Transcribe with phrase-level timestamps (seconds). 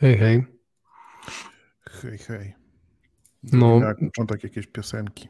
[0.00, 0.44] Hej, hej.
[1.90, 2.54] Hej, hej.
[3.52, 3.80] No.
[3.80, 5.28] Jak początek jakiejś piosenki.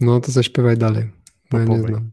[0.00, 1.10] No to zaśpiewaj dalej,
[1.50, 2.10] bo ja nie znam.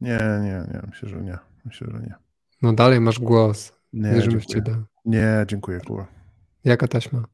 [0.00, 0.80] Nie, nie, nie.
[0.88, 1.38] Myślę, że nie.
[1.64, 2.14] Myślę, że nie.
[2.62, 3.72] No dalej masz głos.
[3.92, 4.74] Nie, Wierzymy w dziękuję.
[4.74, 4.84] ciebie.
[5.04, 6.06] Nie, dziękuję, Kuba.
[6.64, 7.24] Jaka taśma?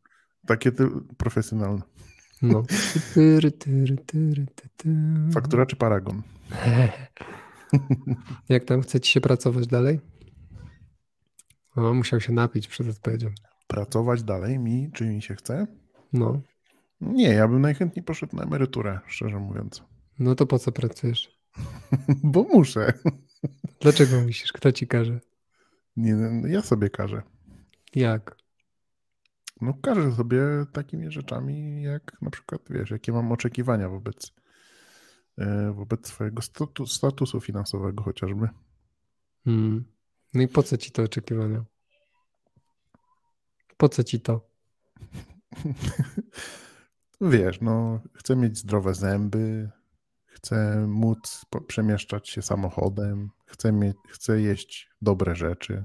[0.46, 1.82] Takie ty profesjonalne.
[2.42, 2.62] No.
[5.34, 6.22] Faktura czy paragon?
[8.48, 10.00] Jak tam chce ci się pracować dalej?
[11.76, 13.30] O, musiał się napić przed odpowiedzią.
[13.66, 15.66] Pracować dalej mi, czy mi się chce?
[16.12, 16.42] No.
[17.00, 19.82] Nie, ja bym najchętniej poszedł na emeryturę, szczerze mówiąc.
[20.18, 21.40] No to po co pracujesz?
[22.32, 22.92] Bo muszę.
[23.80, 24.52] Dlaczego musisz?
[24.52, 25.20] Kto ci każe?
[25.96, 26.16] Nie,
[26.48, 27.22] ja sobie każę.
[27.94, 28.36] Jak?
[29.60, 30.40] No każę sobie
[30.72, 34.32] takimi rzeczami, jak na przykład, wiesz, jakie mam oczekiwania wobec,
[35.38, 38.48] e, wobec swojego statu, statusu finansowego chociażby.
[39.44, 39.84] Hmm.
[40.34, 41.64] No i po co ci to oczekiwania?
[43.76, 44.50] Po co ci to?
[47.20, 49.70] Wiesz, no, chcę mieć zdrowe zęby,
[50.26, 55.84] chcę móc przemieszczać się samochodem, chcę, mieć, chcę jeść dobre rzeczy.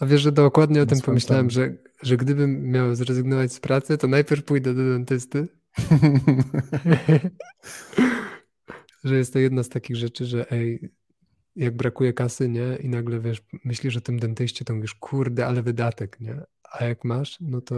[0.00, 4.08] A wiesz, że dokładnie o tym pomyślałem, że, że gdybym miał zrezygnować z pracy, to
[4.08, 5.48] najpierw pójdę do dentysty.
[9.04, 10.90] że jest to jedna z takich rzeczy, że ej,
[11.60, 12.76] jak brakuje kasy, nie?
[12.76, 16.40] I nagle wiesz, myślisz o tym dentyście, to mówisz, kurde, ale wydatek, nie?
[16.72, 17.74] A jak masz, no to,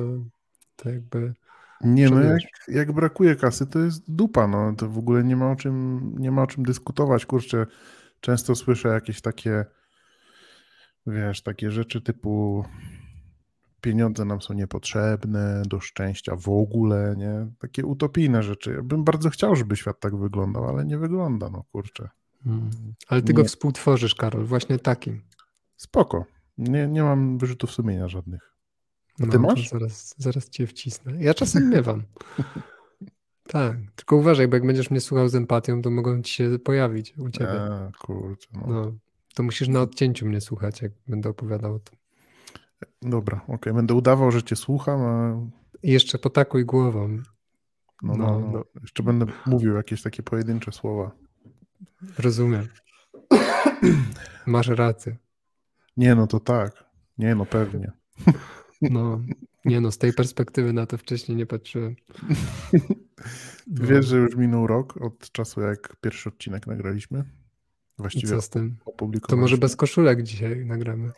[0.77, 1.35] to jakby.
[1.81, 5.51] Nie, no jak, jak brakuje kasy, to jest dupa, no, to w ogóle nie ma
[5.51, 7.67] o czym, nie ma o czym dyskutować, kurczę,
[8.21, 9.65] często słyszę jakieś takie,
[11.07, 12.65] wiesz, takie rzeczy typu
[13.81, 18.73] pieniądze nam są niepotrzebne, do szczęścia w ogóle, nie, takie utopijne rzeczy.
[18.73, 22.09] Ja bym bardzo chciał, żeby świat tak wyglądał, ale nie wygląda, no, kurczę.
[22.47, 22.71] Mm.
[23.09, 23.49] Ale ty go Nie.
[23.49, 25.23] współtworzysz, Karol, właśnie takim.
[25.77, 26.25] Spoko,
[26.59, 28.53] nie, nie mam wyrzutów sumienia żadnych.
[29.21, 29.69] A ty to masz?
[29.69, 31.13] Zaraz, zaraz cię wcisnę.
[31.23, 32.03] Ja czasem miewam.
[33.49, 37.19] tak, tylko uważaj, bo jak będziesz mnie słuchał z empatią, to mogą ci się pojawić
[37.19, 37.61] u ciebie.
[37.63, 38.67] A, kurczę, no.
[38.67, 38.93] No,
[39.35, 41.99] to musisz na odcięciu mnie słuchać, jak będę opowiadał o tym.
[43.03, 45.37] Dobra, okej, będę udawał, że cię słucham, a
[45.83, 47.09] I jeszcze potakuj głową.
[48.03, 48.65] No, no, No, no, no.
[48.83, 51.11] Jeszcze będę mówił jakieś takie pojedyncze słowa.
[52.19, 52.69] Rozumiem.
[54.47, 55.17] Masz rację.
[55.97, 56.85] Nie, no to tak.
[57.19, 57.93] Nie, no pewnie.
[58.83, 59.21] No,
[59.65, 61.97] nie no, z tej perspektywy na to wcześniej nie patrzyłem.
[62.73, 62.79] No.
[63.89, 67.25] Wiesz, że już minął rok od czasu, jak pierwszy odcinek nagraliśmy?
[67.99, 68.77] Właściwie co z tym?
[69.29, 71.13] To może bez koszulek dzisiaj nagramy.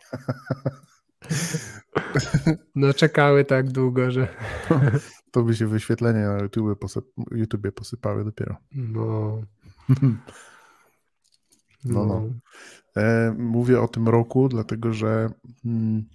[2.75, 4.27] No czekały tak długo, że
[5.31, 8.57] To by się wyświetlenia na YouTube posyp- YouTubie posypały dopiero.
[8.71, 9.41] no.
[11.85, 12.23] No, no.
[12.97, 15.29] E, mówię o tym roku, dlatego że
[15.65, 16.05] mm,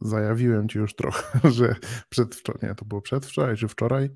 [0.00, 1.74] zajawiłem ci już trochę, że
[2.08, 4.10] przedwczoraj, nie, to było przedwczoraj czy wczoraj,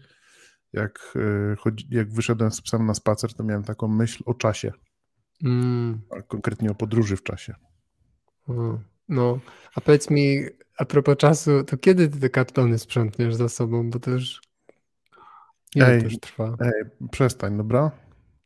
[0.73, 1.17] jak,
[1.53, 4.73] e, chodzi, jak wyszedłem z psem na spacer, to miałem taką myśl o czasie,
[5.45, 7.55] Mm, a konkretnie o podróży w czasie.
[8.49, 9.39] o, no,
[9.75, 10.39] a powiedz mi,
[10.79, 14.41] a propos czasu, to kiedy ty te kartony sprzątniesz za sobą, bo to już
[15.75, 16.57] ile Ej, to już trwa?
[16.61, 17.91] Ej, przestań, dobra?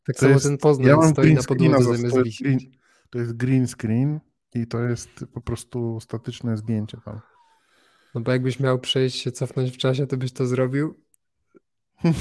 [0.09, 2.43] Tak to samo jest- ten Poznań ja stoi green na podłodze za- zamiast to jest
[2.43, 2.71] wisieć.
[3.11, 4.21] To jest green screen
[4.55, 7.21] i to jest po prostu statyczne zdjęcie tam.
[8.15, 10.95] No bo jakbyś miał przejść się, cofnąć w czasie, to byś to zrobił?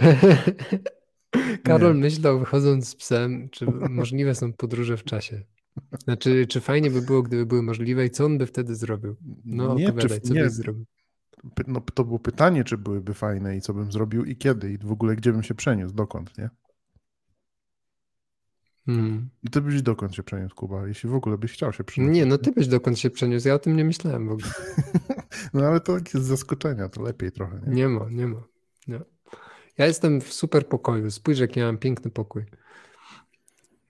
[1.64, 5.42] Karol myślał, wychodząc z psem, czy możliwe są podróże w czasie.
[6.04, 9.16] Znaczy, czy fajnie by było, gdyby były możliwe i co on by wtedy zrobił?
[9.44, 10.84] No nie, opowiadaj, co nie, byś zrobił?
[11.66, 14.92] no, to było pytanie, czy byłyby fajne i co bym zrobił i kiedy i w
[14.92, 16.50] ogóle gdzie bym się przeniósł, dokąd, nie?
[18.86, 19.28] Hmm.
[19.42, 22.12] I ty byś dokąd się przeniósł, Kuba, jeśli w ogóle byś chciał się przeniósł.
[22.12, 24.48] Nie, no ty byś dokąd się przeniósł, ja o tym nie myślałem w ogóle.
[25.54, 27.74] No ale to takie z zaskoczenia, to lepiej trochę, nie?
[27.74, 28.42] Nie ma, nie ma.
[28.88, 29.00] Nie.
[29.78, 31.10] Ja jestem w super pokoju.
[31.10, 32.44] Spójrz, jaki ja mam piękny pokój.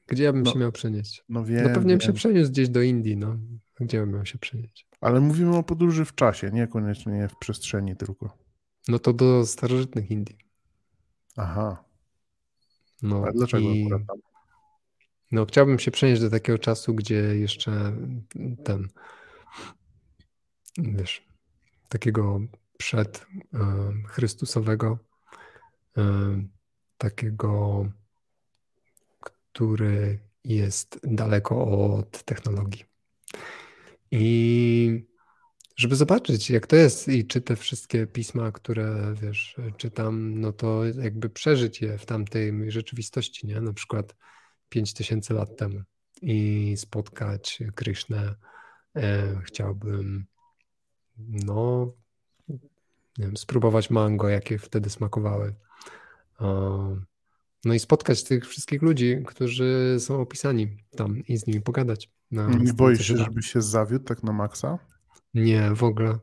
[0.06, 1.24] Gdzie ja bym No, się miał przenieść?
[1.28, 3.36] No wiem, No pewnie bym się przeniósł gdzieś do Indii, no.
[3.80, 4.86] Gdzie bym miał się przenieść?
[5.00, 8.38] ale mówimy o podróży w czasie, niekoniecznie w przestrzeni tylko.
[8.88, 10.38] No to do starożytnych Indii.
[11.36, 11.84] Aha,
[13.02, 14.16] No, a dlaczego i, akurat tam?
[15.30, 17.96] No chciałbym się przenieść do takiego czasu, gdzie jeszcze
[18.64, 18.88] ten,
[20.78, 21.28] wiesz,
[21.88, 22.40] takiego
[22.78, 24.98] przed e, Chrystusowego,
[25.98, 26.02] e,
[26.98, 27.86] takiego,
[29.20, 32.84] który jest daleko od technologii.
[34.10, 35.10] I
[35.76, 40.84] żeby zobaczyć, jak to jest i czy te wszystkie pisma, które wiesz, czytam, no to
[40.84, 43.60] jakby przeżyć je w tamtej rzeczywistości, nie?
[43.60, 44.16] Na przykład
[44.70, 45.80] 5000 lat temu
[46.22, 48.34] i spotkać Krishnę.
[48.96, 50.26] E, chciałbym
[51.28, 51.92] no
[53.18, 55.54] nie wiem, spróbować mango, jakie wtedy smakowały.
[57.64, 62.10] No i spotkać tych wszystkich ludzi, którzy są opisani tam i z nimi pogadać.
[62.60, 64.78] Nie boisz się, żeby się zawiódł tak na maksa?
[65.34, 66.18] Nie, w ogóle.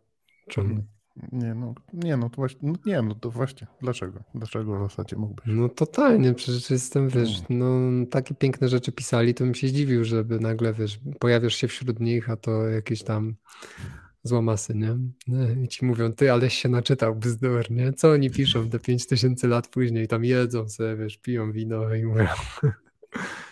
[0.49, 0.85] Czemu?
[1.31, 4.23] Nie, no, nie, no to właśnie, no, nie, no to właśnie, dlaczego?
[4.35, 5.45] Dlaczego w zasadzie mógłbyś?
[5.47, 7.59] No totalnie, przecież jestem, wiesz, mm.
[7.59, 11.99] no takie piękne rzeczy pisali, to bym się zdziwił, żeby nagle, wiesz, pojawiasz się wśród
[11.99, 13.35] nich, a to jakieś tam
[14.23, 14.97] złamasy, nie?
[15.27, 17.93] No, I ci mówią, ty, aleś się naczytał bzdur, nie?
[17.93, 22.27] Co oni piszą te 5000 lat później, tam jedzą sobie, wiesz, piją wino i mówią...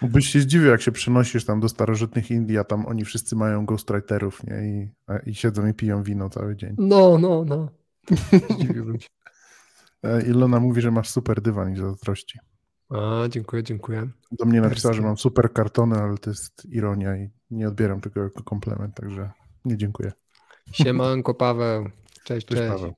[0.01, 3.65] Byś się zdziwił, jak się przenosisz tam do starożytnych Indii, a tam oni wszyscy mają
[3.65, 4.67] ghostwriterów, nie?
[4.67, 4.89] I,
[5.29, 6.75] i siedzą i piją wino cały dzień.
[6.77, 7.69] No, no, no.
[8.49, 9.07] Zdziwiłbym się.
[10.03, 12.39] E, Ilona mówi, że masz super dywan i zazdrości.
[12.89, 14.09] A, dziękuję, dziękuję.
[14.31, 18.23] Do mnie napisała, że mam super kartony, ale to jest ironia i nie odbieram tego
[18.23, 19.31] jako komplement, także
[19.65, 20.11] nie dziękuję.
[20.71, 21.89] Siemanko Paweł.
[22.23, 22.61] Cześć, cześć.
[22.61, 22.73] cześć.
[22.73, 22.93] Paweł.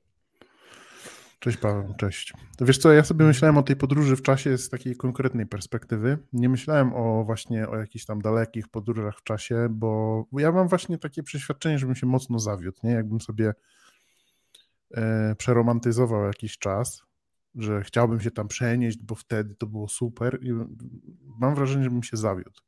[1.40, 2.32] Cześć Paweł, cześć.
[2.56, 6.18] To wiesz co, ja sobie myślałem o tej podróży w czasie z takiej konkretnej perspektywy.
[6.32, 10.98] Nie myślałem o właśnie o jakichś tam dalekich podróżach w czasie, bo ja mam właśnie
[10.98, 12.90] takie przeświadczenie, żebym się mocno zawiódł, nie?
[12.90, 13.54] Jakbym sobie
[14.94, 17.02] e, przeromantyzował jakiś czas,
[17.54, 20.52] że chciałbym się tam przenieść, bo wtedy to było super i
[21.38, 22.60] mam wrażenie, żebym się zawiódł.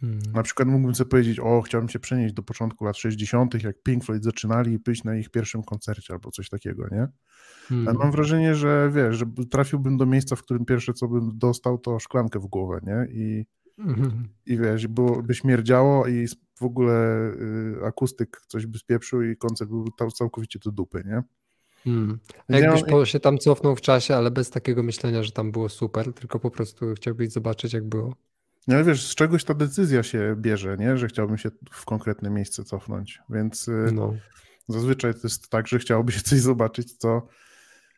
[0.00, 0.20] Hmm.
[0.34, 4.04] Na przykład mógłbym sobie powiedzieć, o, chciałbym się przenieść do początku lat 60., jak Pink
[4.04, 7.08] Floyd zaczynali i pójść na ich pierwszym koncercie albo coś takiego, nie?
[7.68, 7.88] Hmm.
[7.88, 11.78] Ale mam wrażenie, że wiesz, że trafiłbym do miejsca, w którym pierwsze co bym dostał,
[11.78, 13.06] to szklankę w głowę, nie?
[13.10, 13.46] I,
[13.76, 14.28] hmm.
[14.46, 16.26] i wiesz, było, by śmierdziało i
[16.58, 17.30] w ogóle
[17.80, 19.84] y, akustyk coś by spieprzył i koncert był
[20.14, 21.22] całkowicie do dupy, nie?
[21.84, 22.18] Hmm.
[22.48, 26.12] Jakbyś po, się tam cofnął w czasie, ale bez takiego myślenia, że tam było super,
[26.12, 28.14] tylko po prostu chciałbyś zobaczyć, jak było.
[28.66, 30.96] No ale wiesz, z czegoś ta decyzja się bierze, nie?
[30.96, 34.14] Że chciałbym się w konkretne miejsce cofnąć, więc y, no.
[34.68, 37.28] zazwyczaj to jest tak, że chciałoby się coś zobaczyć, co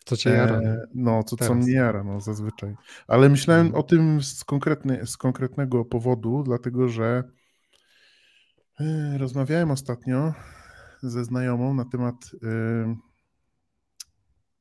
[0.04, 0.56] co cię jara.
[0.56, 2.76] E, no, co, co mnie jara, no zazwyczaj.
[3.08, 3.80] Ale myślałem hmm.
[3.80, 7.24] o tym z, konkretny, z konkretnego powodu, dlatego że
[8.80, 10.34] y, rozmawiałem ostatnio
[11.02, 13.09] ze znajomą na temat y,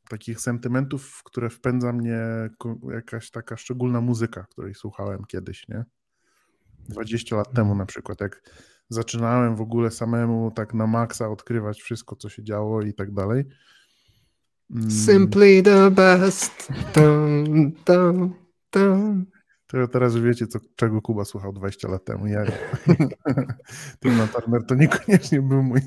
[0.10, 2.20] takich sentymentów, w które wpędza mnie
[2.94, 5.86] jakaś taka szczególna muzyka, której słuchałem kiedyś, nie?
[6.90, 8.42] 20 lat temu na przykład, jak
[8.90, 13.46] zaczynałem w ogóle samemu tak na maksa odkrywać wszystko, co się działo i tak dalej.
[14.72, 14.92] Mm.
[14.92, 16.70] Simply the best.
[16.94, 18.34] Dun, dun,
[18.72, 19.26] dun.
[19.68, 22.28] To teraz wiecie, co, czego Kuba słuchał 20 lat temu.
[22.28, 22.46] Ja
[24.02, 25.82] Tina Turner to niekoniecznie był mój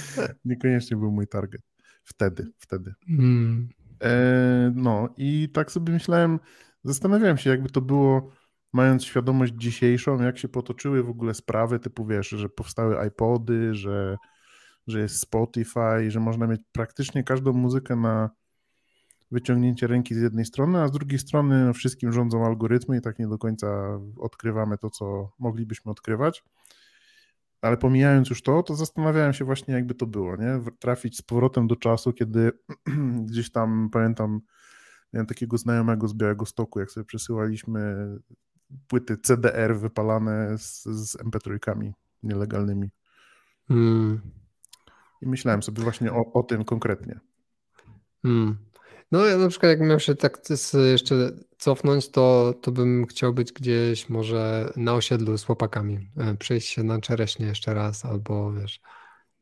[0.44, 1.62] niekoniecznie był mój target.
[2.06, 2.94] Wtedy, wtedy.
[3.08, 3.68] Mm.
[4.02, 6.38] E, no i tak sobie myślałem,
[6.84, 8.30] zastanawiałem się, jakby to było
[8.72, 14.16] mając świadomość dzisiejszą, jak się potoczyły w ogóle sprawy, typu wiesz, że powstały iPody, że,
[14.86, 18.30] że jest Spotify, że można mieć praktycznie każdą muzykę na
[19.30, 23.18] wyciągnięcie ręki z jednej strony, a z drugiej strony no, wszystkim rządzą algorytmy i tak
[23.18, 23.66] nie do końca
[24.18, 26.44] odkrywamy to, co moglibyśmy odkrywać.
[27.60, 30.60] Ale pomijając już to, to zastanawiałem się właśnie, jakby to było, nie?
[30.78, 32.52] Trafić z powrotem do czasu, kiedy
[33.30, 34.40] gdzieś tam, pamiętam,
[35.12, 38.08] miałem takiego znajomego z Białego Stoku, jak sobie przesyłaliśmy
[38.88, 42.90] płyty CDR wypalane z, z MP3 nielegalnymi.
[43.68, 44.20] Hmm.
[45.22, 47.20] I myślałem sobie właśnie o, o tym konkretnie.
[48.22, 48.56] Hmm.
[49.12, 50.38] No ja na przykład jak miał się tak
[50.92, 51.30] jeszcze
[51.66, 56.82] cofnąć, to, to bym chciał być gdzieś może na osiedlu z chłopakami, e, przejść się
[56.82, 58.80] na czereśnie jeszcze raz, albo wiesz,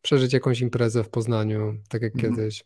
[0.02, 2.34] przeżyć jakąś imprezę w Poznaniu, tak jak mhm.
[2.34, 2.64] kiedyś.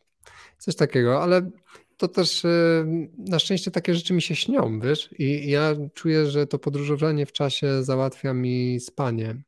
[0.59, 1.51] Coś takiego, ale
[1.97, 2.85] to też e,
[3.19, 7.33] na szczęście takie rzeczy mi się śnią, wiesz, i ja czuję, że to podróżowanie w
[7.33, 9.43] czasie załatwia mi spanie.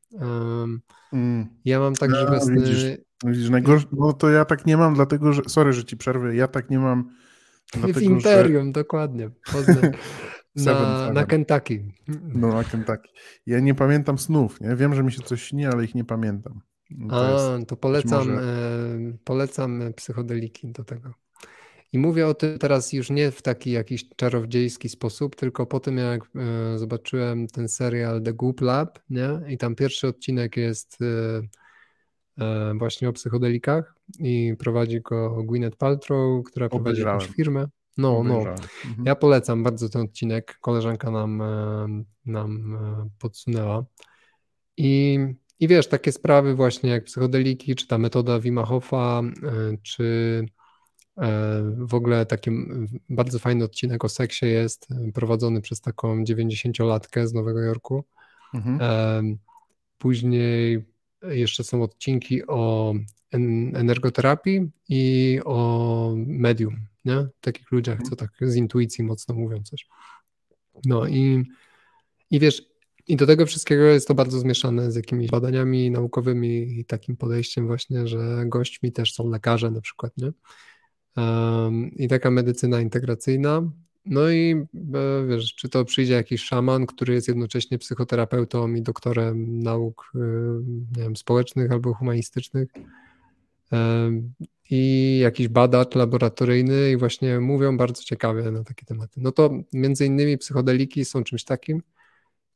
[1.13, 1.47] Mm.
[1.65, 2.85] Ja mam tak, że no, Widzisz,
[3.25, 6.47] widzisz najgorsze, no to ja tak nie mam, dlatego że, sorry, że ci przerwę, ja
[6.47, 7.09] tak nie mam
[7.71, 8.71] Dlatego, w Imperium, że...
[8.71, 9.29] dokładnie.
[10.55, 11.85] na, na Kentucky.
[12.33, 13.09] No, na Kentucky.
[13.45, 14.75] Ja nie pamiętam snów, nie?
[14.75, 16.61] Wiem, że mi się coś śni, ale ich nie pamiętam.
[17.09, 18.41] To A, to polecam, może...
[18.41, 21.13] e, polecam psychodeliki do tego.
[21.93, 25.97] I mówię o tym teraz już nie w taki jakiś czarodziejski sposób, tylko po tym
[25.97, 29.41] jak e, zobaczyłem ten serial The Goop Lab, nie?
[29.47, 31.41] I tam pierwszy odcinek jest E,
[32.75, 37.67] właśnie o psychodelikach i prowadzi go Gwyneth Paltrow, która prowadzi jakąś firmę.
[37.97, 38.37] No, no.
[38.37, 39.05] Mhm.
[39.05, 40.57] Ja polecam bardzo ten odcinek.
[40.61, 41.87] Koleżanka nam, e,
[42.25, 43.85] nam e, podsunęła.
[44.77, 45.19] I,
[45.59, 49.21] I wiesz, takie sprawy właśnie jak psychodeliki, czy ta metoda Wima Hofa,
[49.83, 50.45] czy
[51.77, 52.51] w ogóle taki
[53.09, 58.03] bardzo fajny odcinek o seksie jest prowadzony przez taką 90-latkę z Nowego Jorku.
[58.53, 59.37] Mhm.
[59.97, 60.85] Później
[61.23, 62.93] jeszcze są odcinki o
[63.73, 66.75] energoterapii i o medium,
[67.05, 67.27] nie?
[67.41, 69.87] Takich ludziach, co tak z intuicji mocno mówią coś.
[70.85, 71.43] No i,
[72.31, 72.71] i wiesz,
[73.07, 77.67] i do tego wszystkiego jest to bardzo zmieszane z jakimiś badaniami naukowymi i takim podejściem
[77.67, 80.31] właśnie, że gośćmi też są lekarze na przykład, nie?
[81.17, 83.71] Um, I taka medycyna integracyjna.
[84.05, 89.63] No i e, wiesz, czy to przyjdzie jakiś szaman, który jest jednocześnie psychoterapeutą i doktorem
[89.63, 90.19] nauk e,
[90.97, 92.69] nie wiem, społecznych albo humanistycznych,
[94.69, 99.21] i jakiś badacz laboratoryjny i właśnie mówią bardzo ciekawie na takie tematy.
[99.23, 101.81] No to między innymi psychodeliki są czymś takim,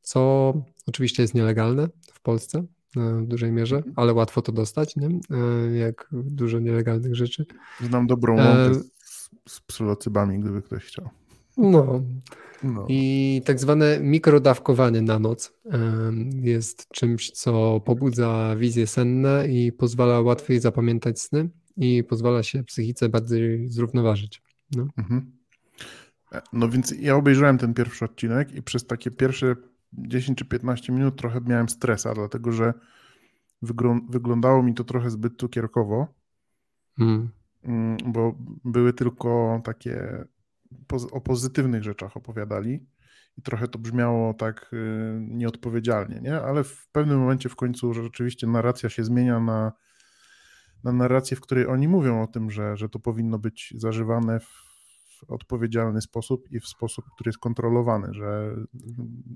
[0.02, 0.52] co
[0.86, 2.64] oczywiście jest nielegalne w Polsce
[2.96, 3.94] w dużej mierze, mhm.
[3.96, 5.06] ale łatwo to dostać, nie?
[5.06, 7.46] E, jak dużo nielegalnych rzeczy.
[7.80, 8.74] Znam dobrą łąkę e...
[8.74, 11.08] z, z psylocybami, gdyby ktoś chciał.
[11.56, 12.02] No.
[12.62, 12.86] no.
[12.88, 15.52] I tak zwane mikrodawkowanie na noc
[16.42, 23.08] jest czymś, co pobudza wizje senne i pozwala łatwiej zapamiętać sny i pozwala się psychice
[23.08, 24.42] bardziej zrównoważyć.
[24.76, 24.88] No.
[24.98, 25.32] Mhm.
[26.32, 29.56] E, no więc ja obejrzałem ten pierwszy odcinek i przez takie pierwsze
[29.92, 32.74] 10 czy 15 minut trochę miałem stresa, dlatego że
[34.08, 36.06] wyglądało mi to trochę zbyt cukierkowo,
[36.98, 37.28] hmm.
[37.64, 37.96] mm.
[38.06, 38.34] bo
[38.64, 40.24] były tylko takie
[41.12, 42.86] o pozytywnych rzeczach opowiadali
[43.38, 46.40] i trochę to brzmiało tak y, nieodpowiedzialnie, nie?
[46.40, 49.72] Ale w pewnym momencie w końcu rzeczywiście narracja się zmienia na,
[50.84, 54.65] na narrację, w której oni mówią o tym, że, że to powinno być zażywane w
[55.28, 58.56] odpowiedzialny sposób i w sposób, który jest kontrolowany, że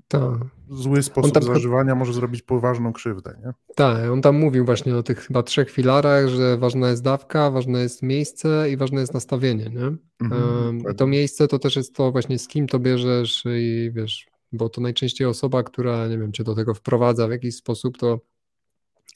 [0.07, 0.39] Ta.
[0.69, 1.43] zły sposób tam...
[1.43, 3.37] zażywania może zrobić poważną krzywdę.
[3.45, 3.53] Nie?
[3.75, 7.81] Tak, on tam mówił właśnie o tych chyba trzech filarach, że ważna jest dawka, ważne
[7.81, 9.69] jest miejsce i ważne jest nastawienie.
[9.69, 9.97] Nie?
[10.21, 14.69] Mhm, to miejsce to też jest to właśnie z kim to bierzesz i wiesz, bo
[14.69, 18.19] to najczęściej osoba, która, nie wiem, cię do tego wprowadza w jakiś sposób, to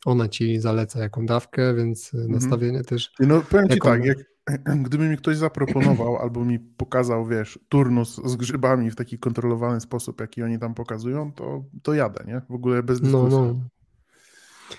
[0.05, 2.31] ona ci zaleca jaką dawkę, więc mhm.
[2.31, 3.11] nastawienie też.
[3.19, 4.17] No powiem ci tak, jak,
[4.85, 10.21] gdyby mi ktoś zaproponował albo mi pokazał, wiesz, turnus z grzybami w taki kontrolowany sposób,
[10.21, 12.41] jaki oni tam pokazują, to, to jadę, nie?
[12.49, 13.39] W ogóle bez dyskusji.
[13.39, 13.59] No, no.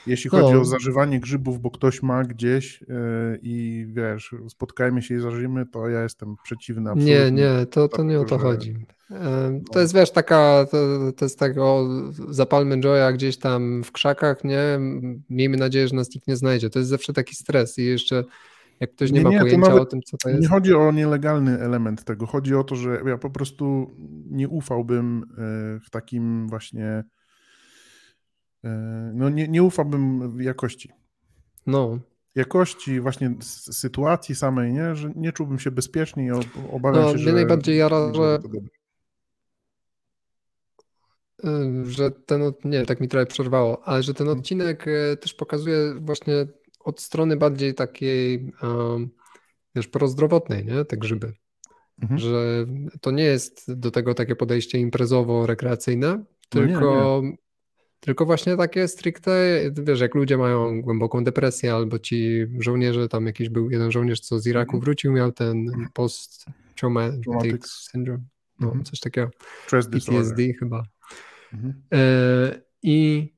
[0.06, 0.60] Jeśli chodzi no.
[0.60, 2.86] o zażywanie grzybów, bo ktoś ma gdzieś yy,
[3.42, 6.90] i wiesz, spotkajmy się i zażyjemy, to ja jestem przeciwny.
[6.90, 7.14] Absolutnie.
[7.14, 8.86] Nie, nie, to, to nie o to chodzi.
[9.10, 9.18] No.
[9.72, 11.88] To jest wiesz, taka, to, to jest tak o
[12.28, 14.78] zapalmy joya gdzieś tam w krzakach, nie?
[15.30, 16.70] Miejmy nadzieję, że nas nikt nie znajdzie.
[16.70, 18.24] To jest zawsze taki stres i jeszcze
[18.80, 20.42] jak ktoś nie, nie ma nie, pojęcia o tym, co to jest.
[20.42, 22.26] Nie chodzi o nielegalny element tego.
[22.26, 23.90] Chodzi o to, że ja po prostu
[24.30, 27.04] nie ufałbym e, w takim właśnie.
[28.64, 30.92] E, no, nie, nie ufałbym jakości.
[31.66, 31.98] No.
[32.34, 33.34] Jakości, właśnie
[33.70, 34.94] sytuacji samej, nie?
[34.94, 36.30] Że nie czułbym się bezpiecznie i
[36.72, 37.32] obawiam no, się, że.
[37.32, 38.38] najbardziej jara, że.
[41.44, 44.38] Y, że ten, nie, tak mi trochę przerwało, ale że ten mhm.
[44.38, 46.46] odcinek e, też pokazuje właśnie
[46.86, 49.10] od strony bardziej takiej, um,
[49.74, 50.84] wiesz, prozdrowotnej, nie?
[50.84, 51.32] Te grzyby.
[52.02, 52.18] Mhm.
[52.18, 52.66] Że
[53.00, 57.36] to nie jest do tego takie podejście imprezowo-rekreacyjne, tylko, no nie, nie.
[58.00, 63.48] tylko właśnie takie stricte, wiesz, jak ludzie mają głęboką depresję, albo ci żołnierze, tam jakiś
[63.48, 64.80] był jeden żołnierz, co z Iraku mhm.
[64.80, 68.24] wrócił, miał ten post-traumatic syndrome,
[68.60, 68.84] no, mhm.
[68.84, 69.30] coś takiego.
[69.70, 70.82] PTSD chyba.
[71.52, 71.82] Mhm.
[71.94, 73.28] E, I,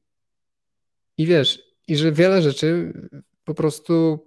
[1.18, 2.92] I wiesz, i że wiele rzeczy
[3.48, 4.18] po prostu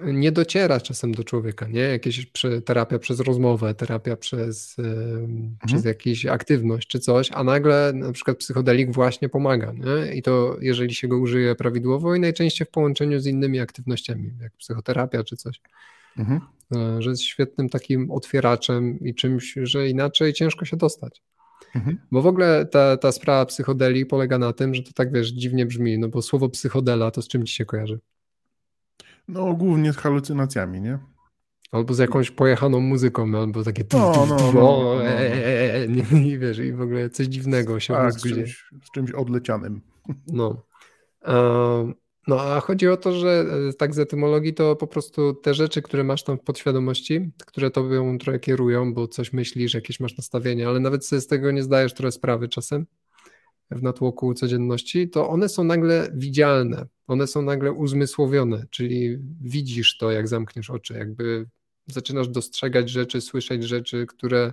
[0.00, 1.80] nie dociera czasem do człowieka, nie?
[1.80, 2.26] Jakieś
[2.64, 5.56] terapia przez rozmowę, terapia przez, mhm.
[5.66, 10.14] przez jakąś aktywność czy coś, a nagle na przykład psychodelik właśnie pomaga, nie?
[10.14, 14.52] I to jeżeli się go użyje prawidłowo i najczęściej w połączeniu z innymi aktywnościami, jak
[14.52, 15.60] psychoterapia czy coś.
[16.18, 16.40] Mhm.
[16.76, 21.22] E, że jest świetnym takim otwieraczem i czymś, że inaczej ciężko się dostać.
[21.74, 21.98] Mhm.
[22.12, 25.66] Bo w ogóle ta, ta sprawa psychodeli polega na tym, że to tak wiesz, dziwnie
[25.66, 27.98] brzmi, no bo słowo psychodela to z czym ci się kojarzy?
[29.28, 30.98] No, głównie z halucynacjami, nie?
[31.72, 36.80] Albo z jakąś pojechaną muzyką, albo takie no, no, no, no, i wiesz, i w
[36.80, 39.80] ogóle coś dziwnego się tak, z czymś, z czymś odlecianym.
[40.26, 40.62] No.
[42.26, 43.44] No, a chodzi o to, że
[43.78, 48.18] tak z etymologii to po prostu te rzeczy, które masz tam w podświadomości, które tobą
[48.18, 51.94] trochę kierują, bo coś myślisz, jakieś masz nastawienie, ale nawet sobie z tego nie zdajesz
[51.94, 52.86] trochę sprawy czasem
[53.70, 60.10] w natłoku codzienności, to one są nagle widzialne, one są nagle uzmysłowione, czyli widzisz to,
[60.10, 61.46] jak zamkniesz oczy, jakby
[61.86, 64.52] zaczynasz dostrzegać rzeczy, słyszeć rzeczy, które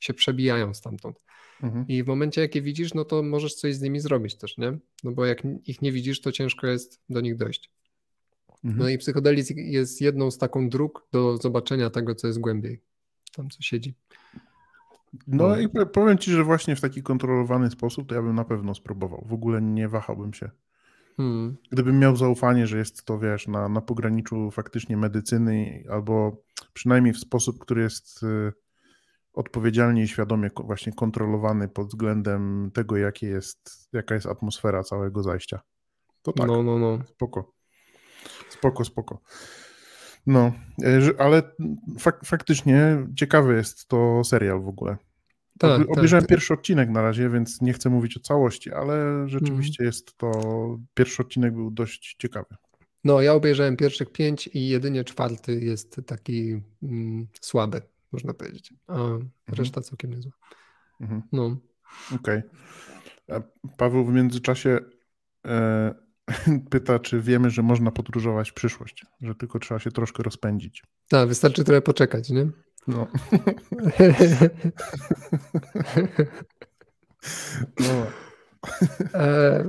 [0.00, 1.20] się przebijają stamtąd.
[1.62, 1.88] Mhm.
[1.88, 4.78] I w momencie, jak je widzisz, no to możesz coś z nimi zrobić też, nie?
[5.04, 7.70] No bo jak ich nie widzisz, to ciężko jest do nich dojść.
[8.64, 8.78] Mhm.
[8.78, 12.80] No i psychodelizm jest jedną z taką dróg do zobaczenia tego, co jest głębiej,
[13.36, 13.94] tam co siedzi.
[15.26, 18.44] No, no i powiem ci, że właśnie w taki kontrolowany sposób to ja bym na
[18.44, 19.24] pewno spróbował.
[19.28, 20.50] W ogóle nie wahałbym się.
[21.16, 21.56] Hmm.
[21.70, 27.18] Gdybym miał zaufanie, że jest to, wiesz, na, na pograniczu faktycznie medycyny, albo przynajmniej w
[27.18, 28.52] sposób, który jest y,
[29.32, 35.60] odpowiedzialnie i świadomie właśnie kontrolowany pod względem tego, jakie jest, jaka jest atmosfera całego zajścia.
[36.22, 36.46] To tak.
[36.46, 36.98] No, no, no.
[37.06, 37.52] Spoko.
[38.48, 39.20] Spoko, spoko.
[40.26, 40.52] No,
[40.84, 41.42] e, ale
[41.98, 44.96] fak faktycznie ciekawy jest to serial w ogóle.
[45.58, 46.30] Tak, Obejrzałem tak.
[46.30, 49.88] pierwszy odcinek na razie, więc nie chcę mówić o całości, ale rzeczywiście mm.
[49.88, 50.30] jest to.
[50.94, 52.56] Pierwszy odcinek był dość ciekawy.
[53.04, 58.74] No, ja obejrzałem pierwszych pięć i jedynie czwarty jest taki mm, słaby, można powiedzieć.
[58.86, 59.30] A mhm.
[59.48, 60.32] reszta całkiem niezła.
[61.00, 61.22] Mhm.
[61.32, 61.56] No.
[62.14, 62.42] Okej.
[63.28, 63.42] Okay.
[63.76, 64.78] Paweł w międzyczasie
[65.46, 65.94] e,
[66.70, 70.82] pyta, czy wiemy, że można podróżować w przyszłość, że tylko trzeba się troszkę rozpędzić.
[71.08, 72.50] Tak, wystarczy trochę poczekać, nie?
[72.88, 73.06] No.
[77.80, 78.06] no.
[79.14, 79.64] E,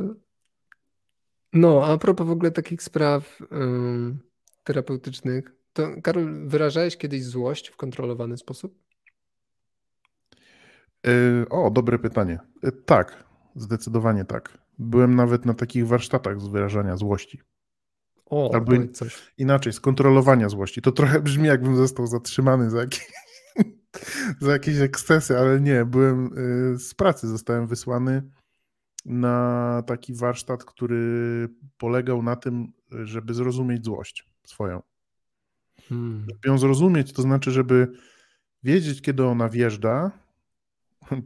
[1.53, 4.19] no, a propos w ogóle takich spraw um,
[4.63, 8.79] terapeutycznych, to Karol, wyrażałeś kiedyś złość w kontrolowany sposób?
[11.07, 12.39] E, o, dobre pytanie.
[12.63, 13.23] E, tak,
[13.55, 14.66] zdecydowanie tak.
[14.79, 17.41] Byłem nawet na takich warsztatach z wyrażania złości.
[18.25, 19.33] O, Albo in, coś.
[19.37, 20.81] inaczej, skontrolowania złości.
[20.81, 23.07] To trochę brzmi, jakbym został zatrzymany za jakieś,
[24.41, 25.85] za jakieś ekscesy, ale nie.
[25.85, 26.25] Byłem
[26.73, 28.23] y, z pracy, zostałem wysłany
[29.05, 34.81] na taki warsztat, który polegał na tym, żeby zrozumieć złość swoją.
[35.89, 36.25] Hmm.
[36.29, 37.91] Żeby ją zrozumieć, to znaczy, żeby
[38.63, 40.11] wiedzieć, kiedy ona wjeżdża,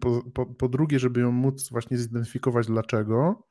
[0.02, 3.48] po, po, po, drugie, żeby ją móc właśnie zidentyfikować dlaczego,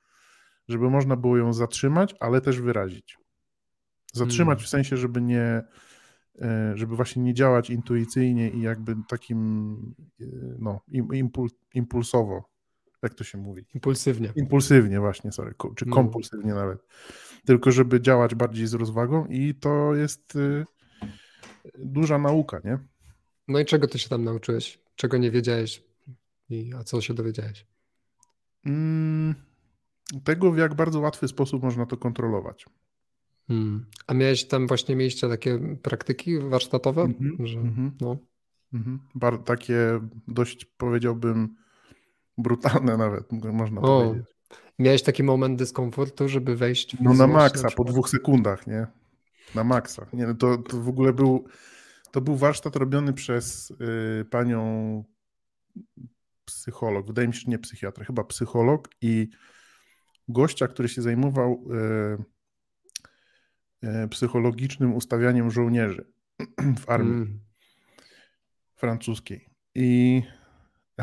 [0.68, 3.18] żeby można było ją zatrzymać, ale też wyrazić.
[4.12, 4.66] Zatrzymać hmm.
[4.66, 5.62] w sensie, żeby nie,
[6.42, 9.76] e, żeby właśnie nie działać intuicyjnie i jakby takim
[10.20, 10.24] e,
[10.58, 10.80] no,
[11.12, 12.50] impul, impulsowo,
[13.02, 13.66] jak to się mówi?
[13.74, 14.32] Impulsywnie.
[14.36, 15.94] Impulsywnie właśnie, sorry, czy no.
[15.94, 16.78] kompulsywnie nawet.
[17.46, 20.64] Tylko żeby działać bardziej z rozwagą i to jest e,
[21.78, 22.78] duża nauka, nie?
[23.48, 24.82] No i czego ty się tam nauczyłeś?
[24.96, 25.89] Czego nie wiedziałeś
[26.50, 27.66] i, a co się dowiedziałeś?
[28.66, 29.34] Mm,
[30.24, 32.66] tego, w jak bardzo łatwy sposób można to kontrolować.
[33.48, 33.86] Hmm.
[34.06, 37.02] A miałeś tam właśnie miejsce takie praktyki warsztatowe?
[37.02, 37.90] Mm -hmm, że, mm -hmm.
[38.00, 38.16] no.
[38.72, 39.42] mm -hmm.
[39.42, 41.56] takie dość powiedziałbym
[42.38, 44.00] brutalne nawet, można o.
[44.00, 44.30] powiedzieć.
[44.78, 48.86] Miałeś taki moment dyskomfortu, żeby wejść w No na maksa, na po dwóch sekundach, nie?
[49.54, 50.06] Na maksa.
[50.12, 51.44] Nie, no to, to w ogóle był,
[52.10, 55.04] to był warsztat robiony przez y, panią
[56.54, 59.28] psycholog, wydaje mi się, że nie psychiatra, chyba psycholog i
[60.28, 62.24] gościa, który się zajmował e,
[63.88, 66.12] e, psychologicznym ustawianiem żołnierzy
[66.82, 67.40] w armii mm.
[68.74, 69.48] francuskiej.
[69.74, 70.22] I,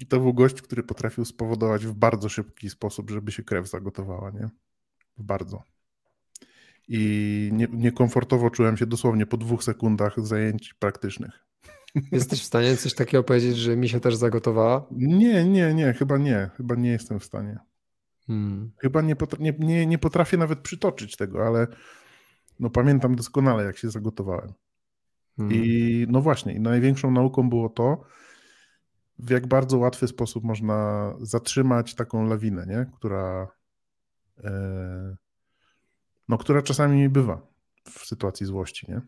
[0.00, 4.30] I to był gość, który potrafił spowodować w bardzo szybki sposób, żeby się krew zagotowała,
[4.30, 4.48] nie?
[5.18, 5.62] Bardzo.
[6.88, 11.49] I nie, niekomfortowo czułem się dosłownie po dwóch sekundach zajęć praktycznych.
[12.12, 14.86] Jesteś w stanie coś takiego powiedzieć, że mi się też zagotowała?
[14.90, 16.50] Nie, nie, nie, chyba nie.
[16.56, 17.58] Chyba nie jestem w stanie.
[18.26, 18.70] Hmm.
[18.78, 21.66] Chyba nie, potra nie, nie, nie potrafię nawet przytoczyć tego, ale
[22.60, 24.52] no pamiętam doskonale, jak się zagotowałem.
[25.36, 25.56] Hmm.
[25.56, 28.04] I no właśnie, i największą nauką było to,
[29.18, 32.86] w jak bardzo łatwy sposób można zatrzymać taką lawinę, nie?
[32.96, 33.48] która,
[34.44, 35.16] e,
[36.28, 37.46] no, która czasami bywa
[37.90, 38.86] w sytuacji złości.
[38.88, 39.00] Nie?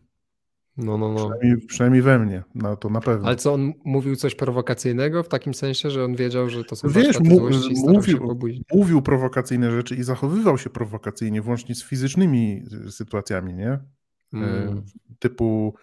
[0.77, 1.29] No, no, no.
[1.29, 3.27] Przynajmniej, przynajmniej we mnie, no to na pewno.
[3.27, 6.89] Ale co, on mówił coś prowokacyjnego w takim sensie, że on wiedział, że to są
[6.89, 7.49] Wiesz, mu,
[7.87, 8.39] mówił,
[8.73, 13.79] mówił prowokacyjne rzeczy i zachowywał się prowokacyjnie, włącznie z fizycznymi y, sytuacjami, nie?
[14.33, 14.83] Mm.
[15.19, 15.75] Typu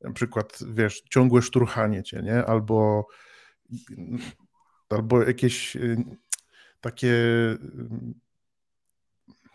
[0.00, 2.44] na przykład, wiesz, ciągłe szturchanie cię, nie?
[2.44, 3.06] Albo,
[4.88, 6.04] albo jakieś y,
[6.80, 7.14] takie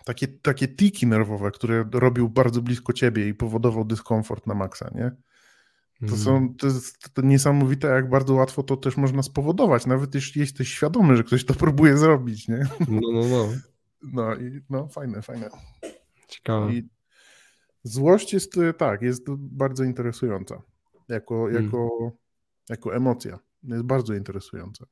[0.10, 5.12] takie, takie tiki nerwowe, które robił bardzo blisko ciebie i powodował dyskomfort na maksa, nie?
[6.10, 6.56] To są mm.
[6.56, 11.15] to jest to niesamowite, jak bardzo łatwo to też można spowodować, nawet jeśli jesteś świadomy,
[11.15, 12.67] że ktoś to próbuje zrobić, nie?
[12.80, 13.48] No, no, no.
[14.13, 15.50] No i no, fajne, fajne.
[16.28, 16.74] Ciekawe.
[16.74, 16.89] I
[17.84, 20.62] złość jest, tak, jest bardzo interesująca.
[21.10, 21.63] Jako, hmm.
[21.65, 21.89] jako,
[22.69, 23.39] jako emocja.
[23.63, 24.86] Jest bardzo interesująca.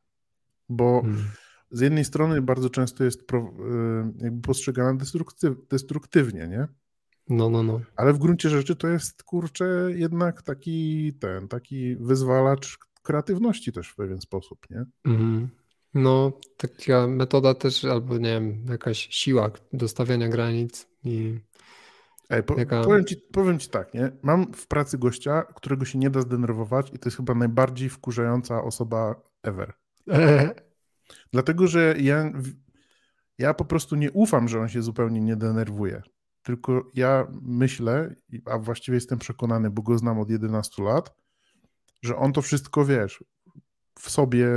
[0.70, 1.28] Bo hmm
[1.72, 6.68] z jednej strony bardzo często jest pro, y, jakby postrzegana destruktyw, destruktywnie, nie?
[7.30, 7.82] No, no, no.
[7.96, 13.96] Ale w gruncie rzeczy to jest, kurczę, jednak taki ten, taki wyzwalacz kreatywności też w
[13.96, 14.86] pewien sposób, nie?
[15.06, 15.50] Mhm.
[15.94, 21.40] No, taka metoda też, albo nie wiem, jakaś siła do stawiania granic i
[22.30, 22.82] Ej, po, jaka...
[22.82, 24.12] powiem, ci, powiem ci tak, nie?
[24.22, 28.64] Mam w pracy gościa, którego się nie da zdenerwować i to jest chyba najbardziej wkurzająca
[28.64, 29.74] osoba ever.
[31.32, 32.32] Dlatego, że ja,
[33.38, 36.02] Ja po prostu nie ufam, że on się zupełnie nie denerwuje.
[36.44, 38.16] Tylko ja myślę,
[38.46, 41.16] a właściwie jestem przekonany, bo go znam od 11 lat,
[42.02, 43.24] że on to wszystko, wiesz,
[44.00, 44.48] w sobie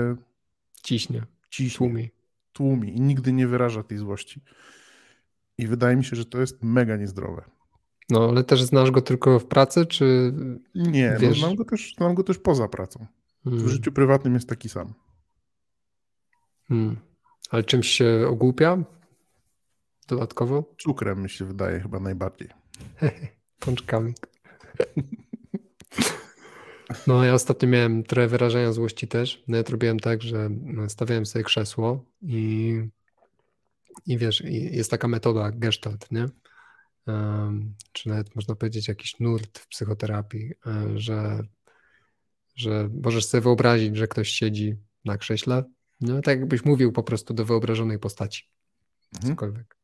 [0.82, 2.10] ciśnie, ciśnie tłumi.
[2.52, 4.42] tłumi i nigdy nie wyraża tej złości.
[5.58, 7.44] I wydaje mi się, że to jest mega niezdrowe.
[8.10, 10.34] No, ale też znasz go tylko w pracy, czy.
[10.74, 13.06] Nie, no, znam, go też, znam go też poza pracą.
[13.44, 13.64] Hmm.
[13.64, 14.94] W życiu prywatnym jest taki sam.
[16.70, 16.96] Hmm.
[17.50, 18.78] Ale czymś się ogłupia?
[20.08, 20.74] Dodatkowo?
[20.78, 22.48] Cukrem mi się wydaje chyba najbardziej.
[23.60, 24.14] Pączkami.
[27.06, 29.44] No, ja ostatnio miałem trochę wyrażenia złości też.
[29.48, 30.50] No, ja robiłem tak, że
[30.88, 32.74] stawiałem sobie krzesło i,
[34.06, 36.28] i wiesz, jest taka metoda gestalt, nie?
[37.06, 41.40] Um, czy nawet można powiedzieć jakiś nurt w psychoterapii, e, że,
[42.56, 45.64] że możesz sobie wyobrazić, że ktoś siedzi na krześle,
[46.00, 48.48] no tak jakbyś mówił po prostu do wyobrażonej postaci.
[49.14, 49.34] Mhm.
[49.34, 49.76] Cokolwiek.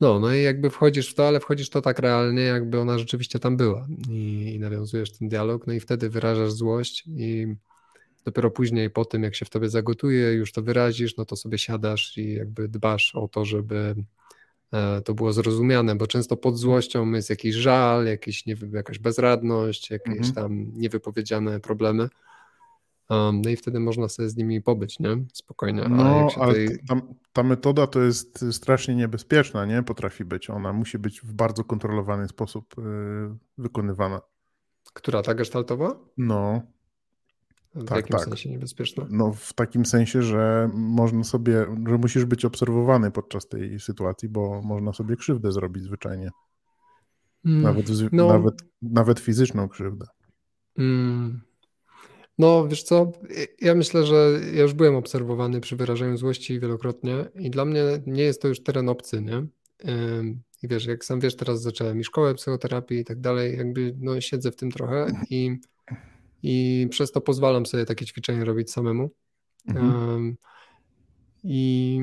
[0.00, 3.38] No, no i jakby wchodzisz w to, ale wchodzisz to tak realnie, jakby ona rzeczywiście
[3.38, 7.46] tam była i, i nawiązujesz ten dialog, no i wtedy wyrażasz złość i
[8.24, 11.58] dopiero później po tym, jak się w tobie zagotuje, już to wyrazisz, no to sobie
[11.58, 13.94] siadasz i jakby dbasz o to, żeby
[14.72, 18.98] e, to było zrozumiane, bo często pod złością jest jakiś żal, jakiś, nie wiem, jakaś
[18.98, 20.34] bezradność, jakieś mhm.
[20.34, 22.08] tam niewypowiedziane problemy.
[23.08, 25.16] Um, no i wtedy można sobie z nimi pobyć, nie?
[25.32, 25.86] Spokojnie.
[25.88, 26.54] No, ale
[26.88, 27.00] ta,
[27.32, 29.82] ta, metoda to jest strasznie niebezpieczna, nie?
[29.82, 30.50] Potrafi być.
[30.50, 34.20] Ona musi być w bardzo kontrolowany sposób yy, wykonywana.
[34.92, 35.98] Która, ta gestaltowa?
[36.16, 36.62] No.
[37.74, 38.24] W tak, jakim tak.
[38.24, 39.06] sensie niebezpieczna?
[39.10, 44.62] No w takim sensie, że można sobie, że musisz być obserwowany podczas tej sytuacji, bo
[44.62, 46.30] można sobie krzywdę zrobić zwyczajnie.
[47.44, 48.28] Mm, nawet, no.
[48.28, 50.06] nawet, nawet fizyczną krzywdę.
[50.78, 51.40] Mm.
[52.38, 53.12] No, wiesz co,
[53.60, 58.22] ja myślę, że ja już byłem obserwowany przy wyrażaniu złości wielokrotnie i dla mnie nie
[58.22, 59.46] jest to już teren obcy, nie?
[60.62, 64.20] I wiesz, jak sam wiesz, teraz zacząłem i szkołę psychoterapii i tak dalej, jakby no
[64.20, 65.56] siedzę w tym trochę i,
[66.42, 69.10] i przez to pozwalam sobie takie ćwiczenia robić samemu.
[69.68, 70.36] Mhm.
[71.44, 72.00] I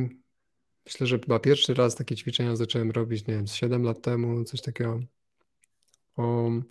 [0.86, 4.62] myślę, że chyba pierwszy raz takie ćwiczenia zacząłem robić, nie wiem, 7 lat temu, coś
[4.62, 5.00] takiego.
[6.18, 6.64] Um,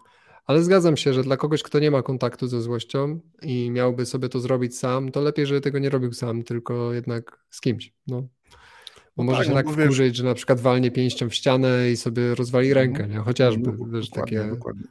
[0.46, 4.28] ale zgadzam się, że dla kogoś, kto nie ma kontaktu ze złością i miałby sobie
[4.28, 7.92] to zrobić sam, to lepiej, żeby tego nie robił sam, tylko jednak z kimś.
[8.06, 8.22] No.
[9.16, 10.16] Bo no może tak, się no tak wkurzyć, wiesz...
[10.16, 12.86] że na przykład walnie pięścią w ścianę i sobie rozwali mhm.
[12.86, 13.18] rękę, nie?
[13.18, 13.72] chociażby.
[13.78, 14.50] No, wiesz, dokładnie, takie...
[14.50, 14.86] dokładnie.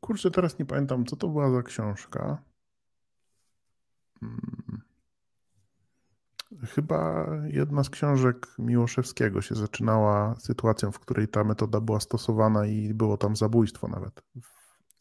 [0.00, 2.42] Kurczę, teraz nie pamiętam, co to była za książka.
[4.20, 4.85] Hmm.
[6.62, 12.94] Chyba jedna z książek Miłoszewskiego się zaczynała sytuacją, w której ta metoda była stosowana i
[12.94, 14.22] było tam zabójstwo nawet.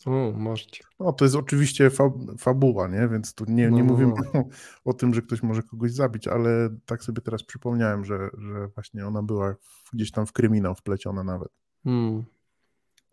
[0.06, 0.84] O, możecie.
[1.00, 2.04] No, to jest oczywiście fa
[2.38, 3.08] fabuła, nie?
[3.08, 3.94] Więc tu nie, nie no.
[3.94, 4.44] mówimy o,
[4.90, 9.08] o, tym, że ktoś może kogoś zabić, ale tak sobie teraz przypomniałem, że, że właśnie
[9.08, 9.56] ona była
[9.94, 11.50] gdzieś tam w kryminał wpleciona nawet.
[11.84, 12.24] Hmm.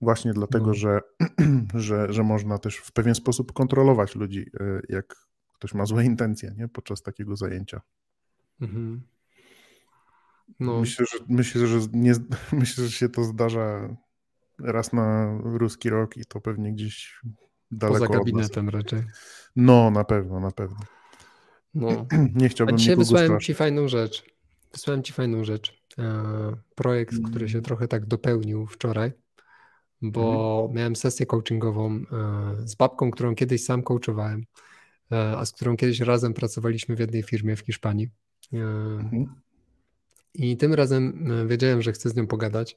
[0.00, 0.74] Właśnie dlatego, no.
[0.74, 1.00] że,
[1.74, 5.16] że, że można też w pewien sposób kontrolować ludzi, y, jak
[5.54, 6.68] ktoś ma złe intencje nie?
[6.68, 7.80] podczas takiego zajęcia.
[8.62, 9.02] Mhm.
[10.60, 10.80] No.
[10.80, 12.12] Myślę, że, myślę, że nie,
[12.52, 13.96] myślę, że się to zdarza
[14.58, 17.20] raz na ruski rok i to pewnie gdzieś
[17.70, 19.02] daleko Poza gabinetem raczej.
[19.56, 20.80] No, na pewno, na pewno.
[21.74, 22.06] No.
[22.34, 23.46] Nie chciałbym A dzisiaj wysłałem straszyć.
[23.46, 24.24] ci fajną rzecz.
[24.72, 25.82] Wysłałem ci fajną rzecz.
[25.98, 26.22] E,
[26.74, 27.30] projekt, mm.
[27.30, 29.12] który się trochę tak dopełnił wczoraj,
[30.02, 30.76] bo mm.
[30.76, 32.02] miałem sesję coachingową e,
[32.64, 34.44] z babką, którą kiedyś sam coachowałem,
[35.12, 38.08] e, a z którą kiedyś razem pracowaliśmy w jednej firmie w Hiszpanii.
[38.60, 39.42] Mhm.
[40.34, 42.76] I tym razem e, wiedziałem, że chcę z nią pogadać,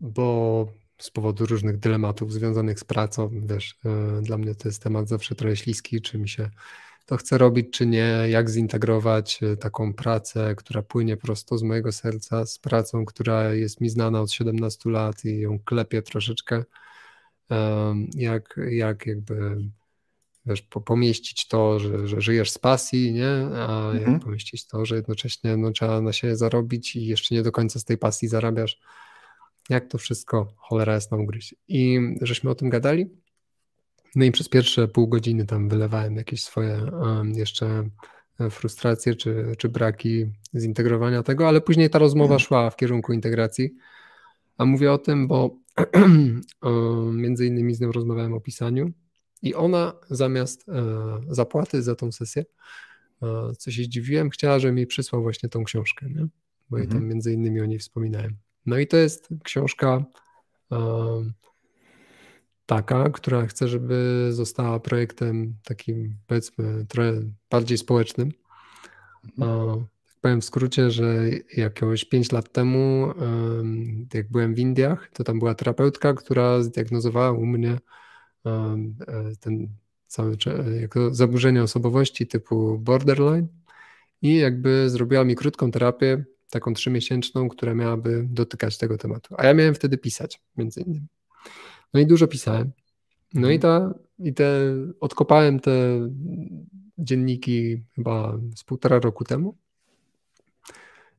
[0.00, 0.66] bo
[0.98, 5.34] z powodu różnych dylematów związanych z pracą, wiesz, e, dla mnie to jest temat zawsze
[5.34, 6.50] trochę śliski, czy mi się
[7.06, 11.92] to chce robić, czy nie, jak zintegrować e, taką pracę, która płynie prosto z mojego
[11.92, 16.64] serca, z pracą, która jest mi znana od 17 lat i ją klepię troszeczkę,
[18.14, 19.56] jak, jak jakby
[20.46, 23.30] wiesz, pomieścić to, że, że żyjesz z pasji, nie?
[23.56, 24.12] A mhm.
[24.12, 27.78] jak pomieścić to, że jednocześnie no, trzeba na siebie zarobić i jeszcze nie do końca
[27.78, 28.80] z tej pasji zarabiasz.
[29.70, 31.54] Jak to wszystko, cholera jest na ugryźć.
[31.68, 33.06] I żeśmy o tym gadali.
[34.14, 37.88] No i przez pierwsze pół godziny tam wylewałem jakieś swoje um, jeszcze
[38.50, 42.40] frustracje czy, czy braki zintegrowania tego, ale później ta rozmowa mhm.
[42.40, 43.74] szła w kierunku integracji.
[44.58, 45.56] A mówię o tym, bo
[47.12, 48.92] między innymi z nią rozmawiałem o pisaniu
[49.48, 50.72] i ona zamiast e,
[51.28, 52.44] zapłaty za tą sesję,
[53.22, 56.26] e, co się zdziwiłem, chciała, żebym mi przysłał właśnie tą książkę, nie?
[56.70, 56.82] bo mhm.
[56.84, 58.36] ja tam między innymi o niej wspominałem.
[58.66, 60.04] No i to jest książka
[60.72, 60.78] e,
[62.66, 67.12] taka, która chce, żeby została projektem takim, powiedzmy, trochę
[67.50, 68.32] bardziej społecznym.
[69.38, 69.84] Mhm.
[70.20, 73.12] Powiem w skrócie, że jakieś 5 lat temu,
[74.14, 77.78] jak byłem w Indiach, to tam była terapeutka, która zdiagnozowała u mnie
[79.40, 79.68] ten
[80.06, 80.36] cały
[80.80, 83.48] jako zaburzenie osobowości typu borderline
[84.22, 89.34] i jakby zrobiła mi krótką terapię, taką trzymiesięczną, która miałaby dotykać tego tematu.
[89.38, 91.06] A ja miałem wtedy pisać, między innymi.
[91.94, 92.72] No i dużo pisałem.
[93.34, 93.60] No i, mhm.
[93.60, 94.60] ta, i te,
[95.00, 95.72] odkopałem te
[96.98, 99.56] dzienniki chyba z półtora roku temu.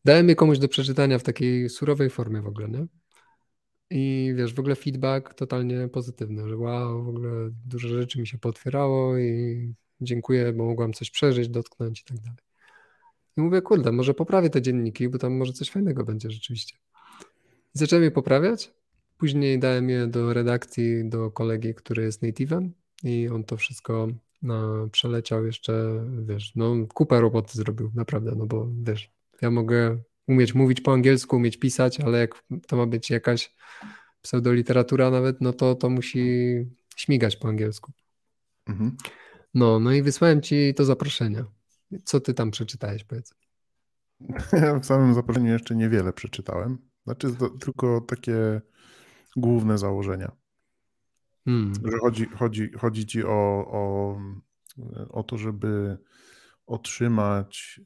[0.06, 2.86] Dałem je komuś do przeczytania w takiej surowej formie w ogóle, nie?
[3.90, 8.38] I wiesz, w ogóle feedback totalnie pozytywny, że wow, w ogóle dużo rzeczy mi się
[8.38, 12.40] potwierało i dziękuję, bo mogłam coś przeżyć, dotknąć i tak dalej.
[13.38, 16.78] I mówię, kurde, może poprawię te dzienniki, bo tam może coś fajnego będzie rzeczywiście.
[17.76, 18.74] I zacząłem je poprawiać.
[19.18, 22.70] Później dałem je do redakcji, do kolegi, który jest native'em
[23.04, 24.08] i on to wszystko
[24.42, 30.56] no, przeleciał jeszcze, wiesz, no kupę roboty zrobił, naprawdę, no bo wiesz, ja mogę umieć
[30.56, 33.56] mówić po angielsku, umieć pisać, ale jak to ma być jakaś
[34.22, 36.26] pseudoliteratura nawet, no to to musi
[36.96, 37.92] śmigać po angielsku.
[38.68, 38.98] Mhm.
[39.54, 41.44] No, no i wysłałem ci to zaproszenie.
[42.04, 43.34] Co ty tam przeczytałeś, powiedz?
[44.62, 46.78] Ja w samym zaproszeniu jeszcze niewiele przeczytałem.
[47.04, 48.62] Znaczy to tylko takie
[49.36, 50.32] główne założenia.
[51.46, 51.74] Hmm.
[51.86, 54.18] Że chodzi, chodzi, chodzi ci o, o,
[55.10, 55.98] o to, żeby
[56.66, 57.82] otrzymać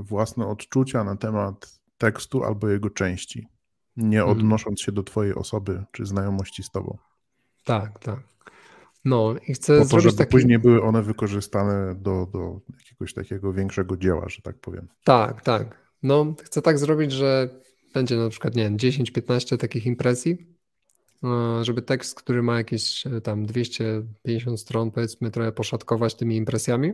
[0.00, 3.48] własne odczucia na temat tekstu albo jego części,
[3.96, 4.38] nie hmm.
[4.38, 6.98] odnosząc się do twojej osoby czy znajomości z tobą.
[7.64, 8.20] Tak, tak.
[9.04, 10.30] No i chcę po to, żeby taki...
[10.30, 14.88] później były one wykorzystane do, do jakiegoś takiego większego dzieła, że tak powiem.
[15.04, 15.86] Tak, tak.
[16.02, 17.48] No chcę tak zrobić, że
[17.94, 20.46] będzie na przykład, nie wiem, 10-15 takich impresji,
[21.24, 26.92] e, żeby tekst, który ma jakieś e, tam 250 stron, powiedzmy, trochę poszatkować tymi impresjami,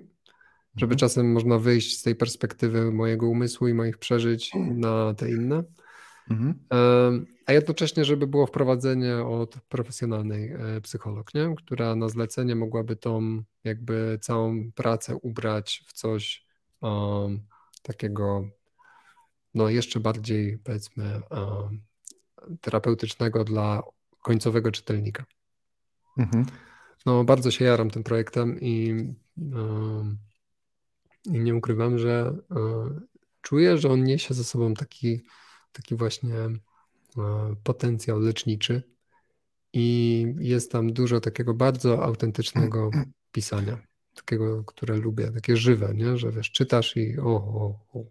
[0.77, 0.99] żeby mhm.
[0.99, 5.65] czasem można wyjść z tej perspektywy mojego umysłu i moich przeżyć na te inne.
[6.31, 6.55] Mhm.
[7.47, 11.55] A jednocześnie, żeby było wprowadzenie od profesjonalnej e, psycholog, nie?
[11.57, 16.47] która na zlecenie mogłaby tą jakby całą pracę ubrać w coś
[16.81, 17.43] um,
[17.83, 18.45] takiego
[19.55, 21.83] no jeszcze bardziej powiedzmy um,
[22.61, 23.83] terapeutycznego dla
[24.23, 25.25] końcowego czytelnika.
[26.19, 26.47] Mhm.
[27.07, 29.05] No bardzo się jaram tym projektem i,
[29.37, 30.19] um,
[31.25, 33.07] i nie ukrywam, że um,
[33.41, 35.23] czuję, że on niesie ze sobą taki
[35.73, 36.51] taki właśnie e,
[37.65, 38.83] potencjał leczniczy
[39.73, 42.91] i jest tam dużo takiego bardzo autentycznego
[43.33, 43.79] pisania,
[44.15, 46.17] takiego, które lubię, takie żywe, nie?
[46.17, 48.05] że wiesz, czytasz i o, o, o.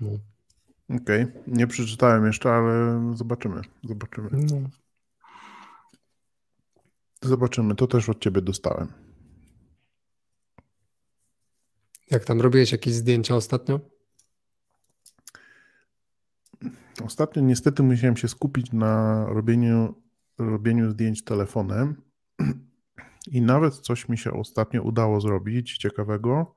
[0.00, 0.10] No.
[1.00, 1.42] Okej, okay.
[1.46, 4.30] nie przeczytałem jeszcze, ale zobaczymy, zobaczymy.
[4.32, 4.68] No.
[7.22, 9.07] Zobaczymy, to też od ciebie dostałem.
[12.10, 13.80] Jak tam robiłeś jakieś zdjęcia ostatnio?
[17.04, 19.94] Ostatnio niestety musiałem się skupić na robieniu,
[20.38, 22.02] robieniu zdjęć telefonem
[23.26, 26.56] i nawet coś mi się ostatnio udało zrobić ciekawego,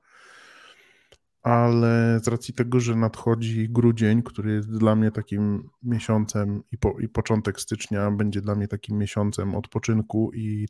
[1.42, 7.00] ale z racji tego, że nadchodzi grudzień, który jest dla mnie takim miesiącem i, po,
[7.00, 10.68] i początek stycznia będzie dla mnie takim miesiącem odpoczynku i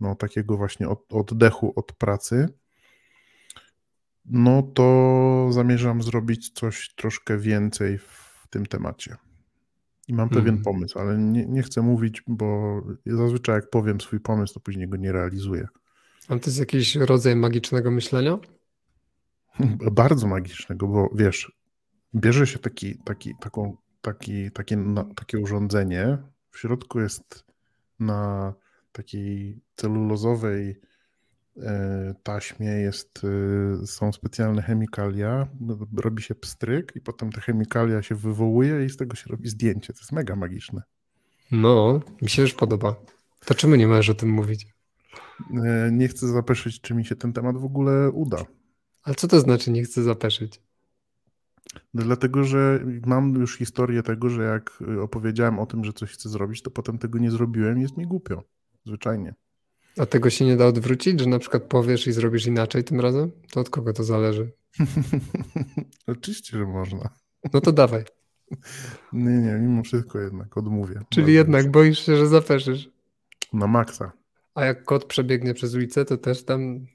[0.00, 2.48] no, takiego właśnie od, oddechu od pracy
[4.24, 9.16] no to zamierzam zrobić coś troszkę więcej w tym temacie.
[10.08, 10.62] I mam pewien hmm.
[10.62, 14.96] pomysł, ale nie, nie, chcę mówić, bo zazwyczaj jak powiem swój pomysł, to później go
[14.96, 15.68] nie realizuję.
[16.28, 18.38] A to jest jakiś rodzaj magicznego myślenia?
[19.92, 21.52] Bardzo magicznego, bo wiesz,
[22.14, 26.18] bierze się taki, taki, taką, taki, takie, na, takie urządzenie,
[26.50, 27.44] w środku jest
[28.00, 28.54] na
[28.94, 30.80] takiej celulozowej
[31.62, 33.20] E, taśmie jest,
[33.82, 35.46] e, są specjalne chemikalia,
[35.96, 39.92] robi się pstryk i potem te chemikalia się wywołuje i z tego się robi zdjęcie.
[39.92, 40.82] To jest mega magiczne.
[41.50, 42.94] No, mi się już podoba.
[43.44, 44.66] To czemu nie możesz o tym mówić?
[45.64, 48.44] E, nie chcę zapeszyć, czy mi się ten temat w ogóle uda.
[49.02, 50.60] Ale co to znaczy nie chcę zapeszyć?
[51.94, 56.28] No dlatego, że mam już historię tego, że jak opowiedziałem o tym, że coś chcę
[56.28, 58.42] zrobić, to potem tego nie zrobiłem i jest mi głupio.
[58.86, 59.34] Zwyczajnie.
[59.98, 63.30] A tego się nie da odwrócić, że na przykład powiesz i zrobisz inaczej tym razem?
[63.50, 64.52] To od kogo to zależy?
[66.06, 67.08] Oczywiście, że można.
[67.52, 68.04] No to dawaj.
[69.12, 71.00] Nie, nie, mimo wszystko jednak odmówię.
[71.08, 72.90] Czyli jednak boisz się, że zapeszysz.
[73.52, 74.12] Na maksa.
[74.54, 76.86] A jak kot przebiegnie przez ulicę, to też tam.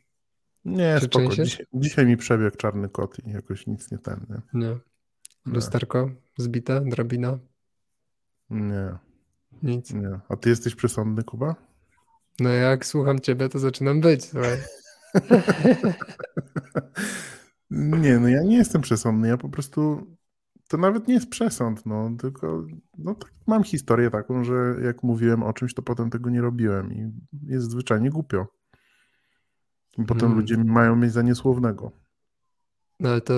[0.66, 1.30] Nie, spoko.
[1.30, 4.26] Dzisiaj, dzisiaj, mi przebiegł czarny kot i jakoś nic nie ten.
[4.30, 4.68] Nie.
[4.68, 4.78] nie.
[5.46, 7.40] Lusterko zbite, drabina?
[8.50, 8.98] Nie.
[9.64, 9.94] Nic.
[9.94, 10.20] Nie.
[10.30, 11.69] A ty jesteś przesądny, Kuba?
[12.40, 14.58] No jak słucham ciebie, to zaczynam być, słuchaj.
[17.72, 20.08] Nie, no ja nie jestem przesądny, ja po prostu
[20.68, 22.66] to nawet nie jest przesąd, no, tylko
[22.98, 26.94] no, tak, mam historię taką, że jak mówiłem o czymś, to potem tego nie robiłem
[26.94, 27.12] i
[27.44, 28.48] jest zwyczajnie głupio.
[29.98, 30.38] Potem hmm.
[30.38, 31.92] ludzie mają mnie za niesłownego.
[33.00, 33.34] No ale to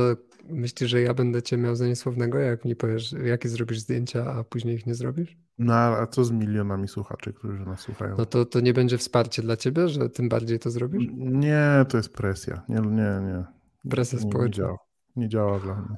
[0.50, 4.44] myślisz, że ja będę cię miał za niesłownego, jak mi powiesz, jakie zrobisz zdjęcia, a
[4.44, 5.38] później ich nie zrobisz?
[5.58, 8.16] No a co z milionami słuchaczy, którzy nas słuchają?
[8.18, 11.04] No to, to nie będzie wsparcie dla ciebie, że tym bardziej to zrobisz?
[11.18, 12.62] Nie, to jest presja.
[12.70, 13.44] Nie, nie, nie.
[13.90, 14.64] Presja nie, społeczna.
[14.64, 14.78] Nie działa.
[15.16, 15.98] nie działa dla mnie.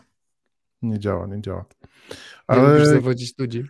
[0.82, 1.66] Nie działa, nie działa.
[2.48, 2.62] Ale...
[2.62, 3.64] Nie lubisz zawodzić ludzi?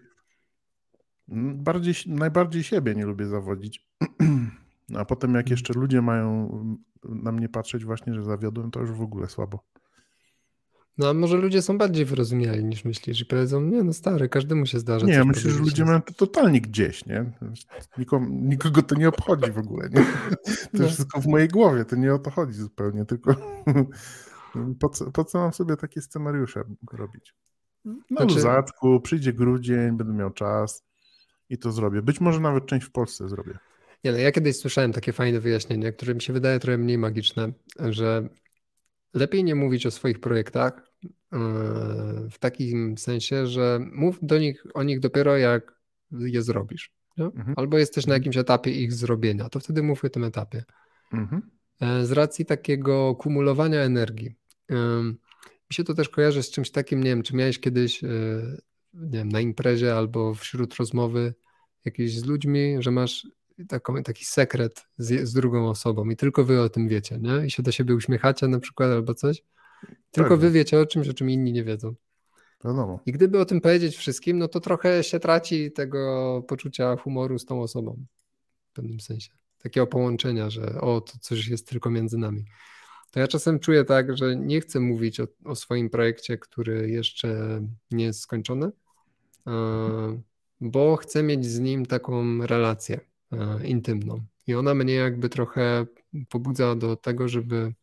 [1.27, 3.87] Bardziej, najbardziej siebie nie lubię zawodzić.
[4.97, 5.51] A potem jak mhm.
[5.51, 6.49] jeszcze ludzie mają
[7.03, 9.59] na mnie patrzeć właśnie, że zawiodłem, to już w ogóle słabo.
[10.97, 14.65] No a może ludzie są bardziej wyrozumiali niż myślisz i powiedzą, nie no stary, każdemu
[14.65, 15.05] się zdarza.
[15.05, 17.31] Nie, myślę, że ludzie mają to totalnie gdzieś, nie?
[17.97, 20.05] Nikomu, nikogo to nie obchodzi w ogóle, nie?
[20.45, 20.87] To no.
[20.87, 23.35] wszystko w mojej głowie, to nie o to chodzi zupełnie, tylko
[24.81, 27.35] po co, po co mam sobie takie scenariusze robić?
[27.85, 28.35] Na znaczy...
[28.35, 30.83] luzacku, przyjdzie grudzień, będę miał czas
[31.49, 32.01] i to zrobię.
[32.01, 33.57] Być może nawet część w Polsce zrobię.
[34.03, 37.51] Nie, no ja kiedyś słyszałem takie fajne wyjaśnienie, które mi się wydaje trochę mniej magiczne,
[37.79, 38.29] że
[39.13, 41.09] lepiej nie mówić o swoich projektach e,
[42.31, 45.79] w takim sensie, że mów do nich o nich dopiero jak
[46.11, 46.91] je zrobisz.
[47.17, 47.53] Mhm.
[47.57, 48.21] Albo jesteś na mhm.
[48.21, 50.63] jakimś etapie ich zrobienia, to wtedy mów o tym etapie.
[51.13, 51.41] Mhm.
[51.79, 54.35] E, z racji takiego kumulowania energii.
[55.69, 58.07] Mi się to też kojarzy z czymś takim, nie wiem, czy miałeś kiedyś e,
[58.93, 61.33] nie wiem, na imprezie albo wśród rozmowy
[61.85, 63.27] jakieś z ludźmi, że masz
[63.67, 67.45] taką, taki sekret z, z, drugą osobą i tylko wy o tym wiecie, nie?
[67.45, 69.43] I się do siebie uśmiechacie na przykład albo coś.
[70.11, 70.39] Tylko tak.
[70.39, 71.95] wy wiecie o czymś, o czym inni nie wiedzą.
[72.65, 72.99] Wiadomo.
[73.05, 77.45] I gdyby o tym powiedzieć wszystkim, no to trochę się traci tego poczucia humoru z
[77.45, 78.05] tą osobą.
[78.71, 79.31] W pewnym sensie.
[79.57, 82.45] Takiego połączenia, że o, to coś jest tylko między nami.
[83.11, 87.61] To ja czasem czuję tak, że nie chcę mówić o, o swoim projekcie, który jeszcze
[87.91, 88.71] nie jest skończony,
[90.61, 92.99] bo chcę mieć z nim taką relację
[93.63, 94.25] intymną.
[94.47, 95.85] I ona mnie jakby trochę
[96.29, 97.73] pobudza do tego, żeby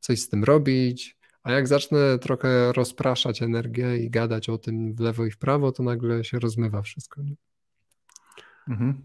[0.00, 5.00] coś z tym robić, a jak zacznę trochę rozpraszać energię i gadać o tym w
[5.00, 7.22] lewo i w prawo, to nagle się rozmywa wszystko.
[8.68, 9.02] Mhm.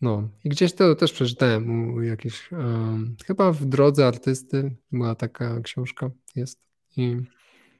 [0.00, 5.60] No i gdzieś to też przeczytałem u jakiejś, um, chyba w Drodze Artysty była taka
[5.60, 6.60] książka, jest
[6.96, 7.16] i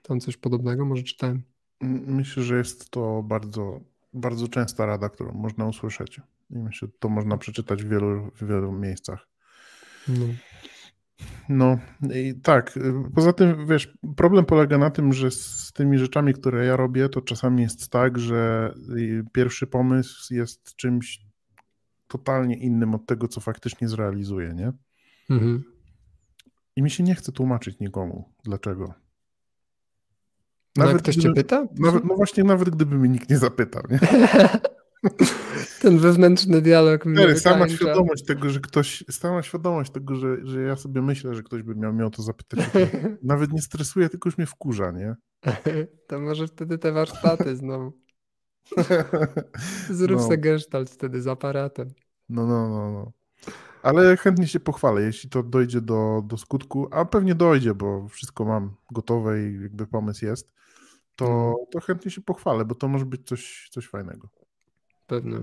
[0.03, 1.43] tam coś podobnego może czytałem.
[2.07, 3.81] Myślę, że jest to bardzo,
[4.13, 6.21] bardzo częsta rada, którą można usłyszeć.
[6.51, 9.29] I myślę, że to można przeczytać w wielu, w wielu miejscach.
[10.09, 10.27] No.
[11.49, 11.79] No
[12.15, 12.79] i tak.
[13.15, 17.21] Poza tym, wiesz, problem polega na tym, że z tymi rzeczami, które ja robię, to
[17.21, 18.73] czasami jest tak, że
[19.33, 21.29] pierwszy pomysł jest czymś
[22.09, 24.73] totalnie innym od tego, co faktycznie zrealizuję, nie?
[25.31, 25.65] Mhm.
[26.77, 28.95] I mi się nie chce tłumaczyć nikomu, dlaczego.
[30.77, 31.67] No, nawet no ktoś gdyby, cię pyta?
[31.79, 33.99] Nawet, no właśnie, nawet gdyby mnie nikt nie zapytał, nie?
[35.83, 40.77] Ten wewnętrzny dialog mnie Sama świadomość tego, że ktoś, sama świadomość tego, że, że ja
[40.77, 42.61] sobie myślę, że ktoś by miał mnie o to zapytać,
[43.23, 45.15] nawet nie stresuje, tylko już mnie wkurza, nie?
[46.07, 47.93] To może wtedy te warsztaty znowu.
[49.91, 50.25] Zrób no.
[50.25, 51.89] sobie gestalt wtedy z aparatem.
[52.29, 53.13] No, no, no, no.
[53.83, 58.45] Ale chętnie się pochwalę, jeśli to dojdzie do, do skutku, a pewnie dojdzie, bo wszystko
[58.45, 60.53] mam gotowe i jakby pomysł jest,
[61.17, 61.67] to, no.
[61.71, 64.29] to chętnie się pochwalę, bo to może być coś, coś fajnego.
[65.09, 65.39] Pewnie.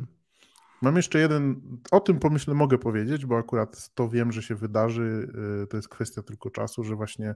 [0.82, 5.28] Mam jeszcze jeden, o tym pomyślę mogę powiedzieć, bo akurat to wiem, że się wydarzy.
[5.64, 7.36] Y, to jest kwestia tylko czasu, że właśnie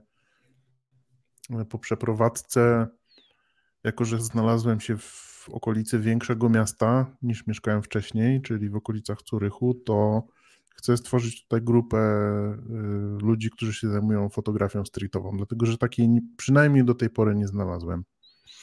[1.60, 2.88] y, po przeprowadzce,
[3.84, 9.74] jako że znalazłem się w okolicy większego miasta niż mieszkałem wcześniej, czyli w okolicach Curychu,
[9.74, 10.26] to
[10.74, 16.84] chcę stworzyć tutaj grupę y, ludzi, którzy się zajmują fotografią streetową, dlatego że takiej przynajmniej
[16.84, 18.04] do tej pory nie znalazłem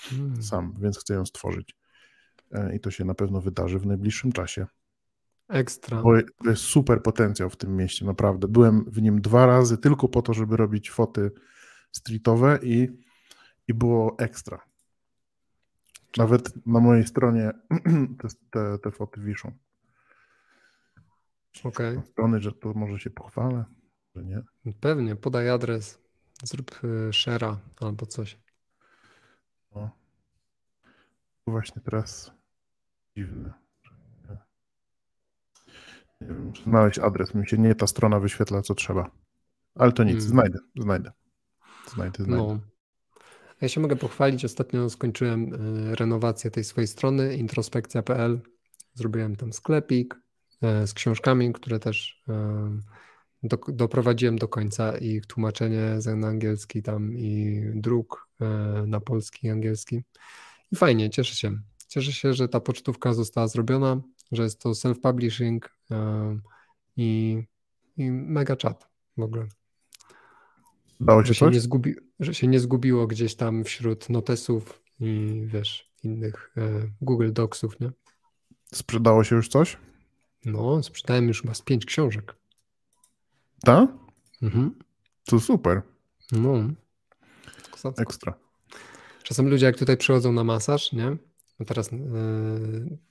[0.09, 0.43] hmm.
[0.43, 1.75] sam, więc chcę ją stworzyć.
[2.51, 4.65] E, i to się na pewno wydarzy w najbliższym czasie.
[5.49, 6.01] Ekstra.
[6.01, 6.11] Bo
[6.43, 8.47] to jest super potencjał w tym mieście, naprawdę.
[8.47, 11.31] Byłem w nim dwa razy tylko po to, żeby robić foty
[11.91, 12.87] streetowe i,
[13.67, 14.65] i było ekstra.
[16.17, 17.51] Nawet na mojej stronie
[18.19, 19.51] te, te, te foty wiszą.
[21.63, 22.01] Okay.
[22.11, 23.65] strony, że to może się pochwalę,
[24.15, 24.41] że nie.
[24.79, 25.99] Pewnie, podaj adres,
[26.43, 28.37] zrób y, share'a albo coś.
[29.75, 29.89] No.
[31.47, 32.36] Właśnie teraz
[33.17, 33.53] dziwne.
[36.21, 37.35] Nie wiem, znaleźć adres.
[37.35, 39.11] Mi się nie ta strona wyświetla, co trzeba.
[39.75, 40.29] Ale to nic, hmm.
[40.29, 41.11] znajdę, znajdę.
[41.93, 42.43] Znajdę, znajdę.
[42.47, 42.59] No.
[43.61, 44.45] Ja się mogę pochwalić.
[44.45, 48.41] Ostatnio skończyłem e, renowację tej swojej strony introspekcja.pl.
[48.93, 50.15] Zrobiłem tam sklepik
[50.61, 52.79] e, z książkami, które też e,
[53.43, 58.27] do, doprowadziłem do końca i tłumaczenie na angielski tam i druk
[58.87, 60.03] na polski i angielski.
[60.71, 61.57] I fajnie, cieszę się.
[61.87, 65.59] Cieszę się, że ta pocztówka została zrobiona, że jest to self-publishing
[66.97, 67.43] i,
[67.97, 69.47] i mega chat w ogóle.
[70.99, 75.41] Dało się, że, się nie zgubi, że się nie zgubiło gdzieś tam wśród notesów i
[75.45, 76.61] wiesz, innych e,
[77.01, 77.91] Google Docsów, nie?
[78.73, 79.77] Sprzedało się już coś?
[80.45, 82.35] No, sprzedałem już chyba z pięć książek.
[83.63, 83.89] Tak?
[84.41, 84.75] Mhm.
[85.25, 85.81] To super.
[86.31, 86.53] No.
[87.97, 88.33] Ekstra.
[89.23, 91.17] Czasem ludzie, jak tutaj przychodzą na masaż, nie?
[91.59, 91.97] No teraz e,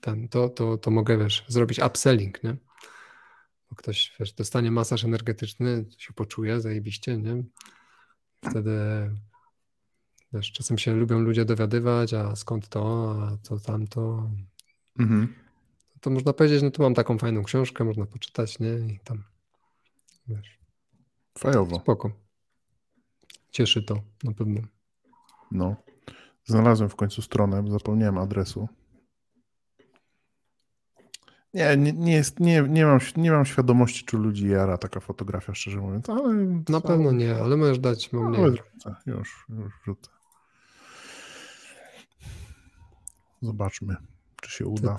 [0.00, 2.56] ten, to, to, to mogę, wiesz, zrobić upselling, nie?
[3.70, 7.44] Bo ktoś, wiesz, dostanie masaż energetyczny, się poczuje zajebiście, nie?
[8.50, 8.70] Wtedy
[10.32, 14.30] wiesz, czasem się lubią ludzie dowiadywać, a skąd to, a co tamto.
[14.98, 15.34] Mhm.
[16.00, 18.74] To można powiedzieć, no tu mam taką fajną książkę, można poczytać, nie?
[18.94, 19.24] I tam,
[20.28, 20.58] wiesz,
[21.38, 21.80] Fajowo.
[21.80, 22.10] spoko.
[23.50, 24.60] Cieszy to na pewno.
[25.50, 25.76] No.
[26.46, 28.68] Znalazłem w końcu stronę, zapomniałem adresu.
[31.54, 35.54] Nie, nie, nie, jest, nie, nie, mam, nie mam świadomości, czy ludzi jara taka fotografia,
[35.54, 36.34] szczerze mówiąc, ale...
[36.68, 38.50] Na pewno nie, ale możesz dać mam nie.
[38.50, 40.10] wrzucę, już, już wrzucę.
[43.42, 43.96] Zobaczmy,
[44.42, 44.96] czy się uda.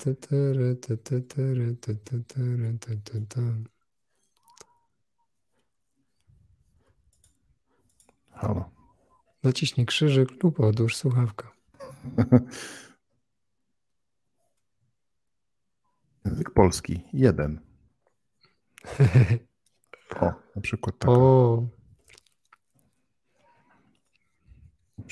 [8.32, 8.77] Halo.
[9.48, 11.48] Naciśnij krzyżyk lub odłóż słuchawkę.
[16.26, 17.60] Język polski, jeden.
[20.22, 20.26] O,
[20.56, 21.68] na przykład taka, O,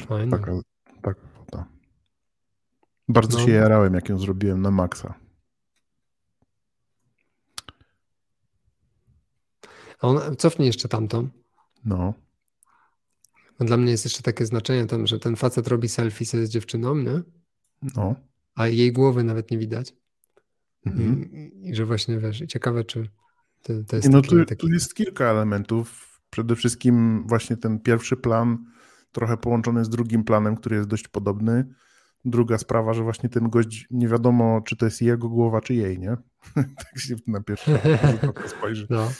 [0.07, 0.39] fajne.
[0.39, 0.51] taka,
[1.01, 1.65] taka fota.
[3.07, 3.45] Bardzo No.
[3.45, 5.13] się jarałem, jak ją zrobiłem na maksa.
[10.01, 11.29] A on, cofnij jeszcze tamtą.
[11.85, 12.13] No,
[13.59, 16.49] No Dla mnie jest jeszcze takie znaczenie tam, że ten facet robi selfie sobie z
[16.49, 17.21] dziewczyną, nie?
[17.95, 18.15] no.
[18.55, 19.93] A jej głowy nawet nie widać.
[20.85, 21.31] Mhm.
[21.31, 23.09] I, I że właśnie wiesz, ciekawe, czy
[23.61, 26.19] to, to jest No taki, tu, taki tu jest kilka elementów.
[26.29, 28.65] Przede wszystkim właśnie ten pierwszy plan,
[29.11, 31.65] trochę połączony z drugim planem, który jest dość podobny.
[32.25, 35.99] Druga sprawa, że właśnie ten gość, nie wiadomo, czy to jest jego głowa, czy jej,
[35.99, 36.17] nie?
[36.77, 38.87] tak się na pierwszy rzut oka spojrzy.
[38.89, 39.11] no,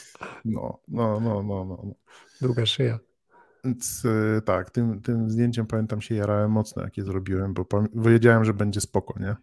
[0.44, 1.82] No, no, no, no, no.
[1.84, 1.94] no.
[2.40, 2.98] długa szyja.
[3.66, 4.02] Więc
[4.36, 8.54] e, tak, tym, tym zdjęciem pamiętam się jarałem mocno, jak je zrobiłem, bo wiedziałem, że
[8.54, 9.36] będzie spoko, nie?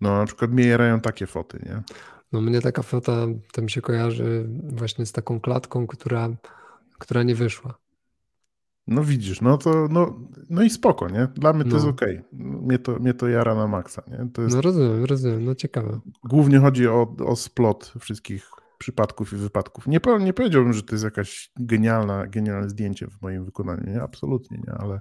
[0.00, 1.82] No, na przykład mnie jarają takie foty, nie?
[2.32, 3.12] No mnie taka fota
[3.52, 6.28] to mi się kojarzy właśnie z taką klatką, która,
[6.98, 7.78] która nie wyszła.
[8.86, 10.20] No widzisz, no to, no,
[10.50, 11.28] no i spoko, nie?
[11.34, 11.76] Dla mnie to No.
[11.76, 12.20] jest okej.
[12.32, 14.42] Mnie, to, mnie to jara na maksa, nie?
[14.42, 16.00] Jest, No rozumiem, rozumiem, no ciekawe.
[16.24, 19.86] Głównie chodzi o, o splot wszystkich przypadków i wypadków.
[19.86, 24.02] Nie, nie powiedziałbym, że to jest jakaś genialna, genialne zdjęcie w moim wykonaniu, nie?
[24.02, 25.00] Absolutnie nie, ale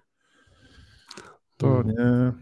[1.58, 1.88] to Mm.
[1.88, 2.34] nie...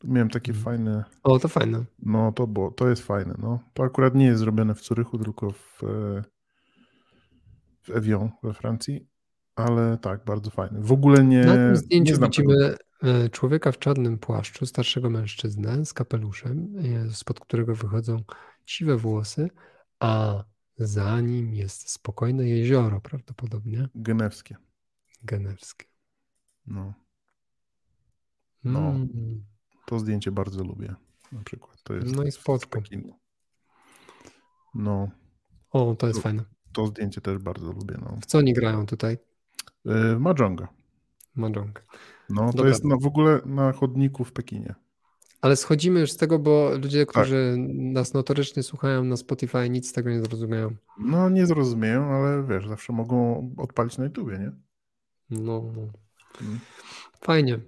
[0.00, 0.64] Tu Miałem takie Mm.
[0.64, 1.04] fajne...
[1.22, 1.84] O, to fajne.
[1.98, 3.58] No, to było, to jest fajne, no.
[3.74, 6.22] To akurat nie jest zrobione w Zurychu, tylko w, e,
[7.82, 9.08] w Evian we Francji,
[9.56, 10.80] ale tak, bardzo fajne.
[10.80, 11.44] W ogóle nie...
[11.44, 12.76] Na tym zdjęciu widzimy
[13.32, 16.74] człowieka w czarnym płaszczu, starszego mężczyznę z kapeluszem,
[17.06, 18.22] e, spod którego wychodzą
[18.66, 19.50] siwe włosy,
[20.00, 20.44] a
[20.76, 24.56] za nim jest spokojne jezioro prawdopodobnie Genewskie,
[25.24, 25.86] genewskie.
[26.66, 26.94] no.
[28.64, 28.78] No.
[28.90, 29.44] Mm.
[29.86, 30.94] To zdjęcie bardzo lubię,
[31.32, 31.82] na przykład.
[31.82, 32.80] To jest No i spoczko.
[34.74, 35.10] No,
[35.70, 36.44] O, to jest To- fajne.
[36.72, 38.16] to zdjęcie też bardzo lubię, no.
[38.22, 39.18] W co oni grają tutaj?
[39.86, 40.68] E, Mahjonga.
[41.34, 41.84] Mahjong.
[42.30, 42.68] No, to Dobra.
[42.68, 44.74] jest na, w ogóle na chodniku w Pekinie.
[45.40, 49.92] Ale schodzimy już z tego, bo ludzie, którzy nas notorycznie słuchają na Spotify, nic z
[49.92, 50.76] tego nie zrozumieją.
[50.98, 54.52] No, nie zrozumieją, ale wiesz, zawsze mogą odpalić na YouTubie, nie?
[55.30, 55.82] No, no.
[56.42, 56.60] Mm.
[57.20, 57.60] Fajnie.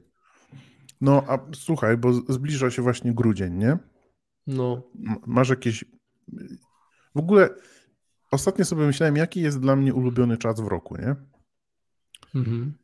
[1.00, 3.78] No, a słuchaj, bo zbliża się właśnie grudzień, nie?
[4.46, 4.82] No,
[5.26, 5.84] Masz jakieś...
[7.14, 7.48] W ogóle
[8.30, 11.16] ostatnio sobie myślałem, jaki jest dla mnie ulubiony czas w roku, nie?
[12.34, 12.74] mhm.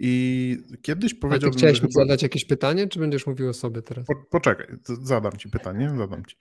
[0.00, 3.48] I kiedyś A ty powiedziałbym, chciałeś że mi chyba- zadać jakieś pytanie, czy będziesz mówił
[3.48, 4.06] o sobie teraz?
[4.06, 4.66] Po, poczekaj,
[5.02, 6.36] zadam ci pytanie, zadam ci.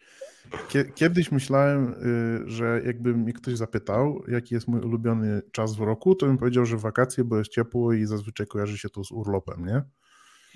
[0.70, 5.80] Kie, kiedyś myślałem, y, że jakby mnie ktoś zapytał, jaki jest mój ulubiony czas w
[5.80, 9.12] roku, to bym powiedział, że wakacje, bo jest ciepło i zazwyczaj kojarzy się to z
[9.12, 9.82] urlopem, nie?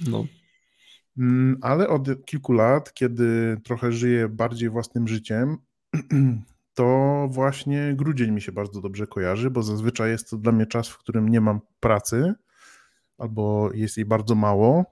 [0.08, 0.26] No.
[1.18, 5.58] Mm, Ale od kilku lat, kiedy trochę żyję bardziej własnym życiem,
[6.74, 10.89] to właśnie grudzień mi się bardzo dobrze kojarzy, bo zazwyczaj jest to dla mnie czas,
[10.89, 12.34] w którym nie mam pracy
[13.22, 14.86] albo jest jej bardzo mało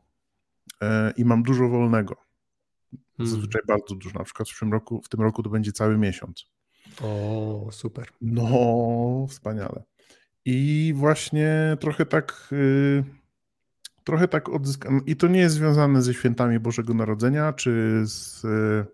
[0.81, 2.15] e, i mam dużo wolnego.
[3.17, 3.35] Hmm.
[3.35, 4.19] Zazwyczaj bardzo dużo.
[4.19, 6.45] Na przykład w tym roku, w tym roku to będzie cały miesiąc.
[7.01, 8.07] O, super.
[8.21, 9.83] No, wspaniale.
[10.45, 12.47] I właśnie trochę tak.
[12.51, 13.03] Yy,
[14.03, 15.05] trochę tak odzyskam.
[15.05, 18.43] I to nie jest związane ze świętami Bożego Narodzenia, czy z.
[18.43, 18.85] Yy,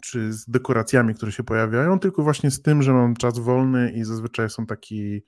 [0.00, 4.04] czy z dekoracjami, które się pojawiają, tylko właśnie z tym, że mam czas wolny i
[4.04, 5.22] zazwyczaj są taki,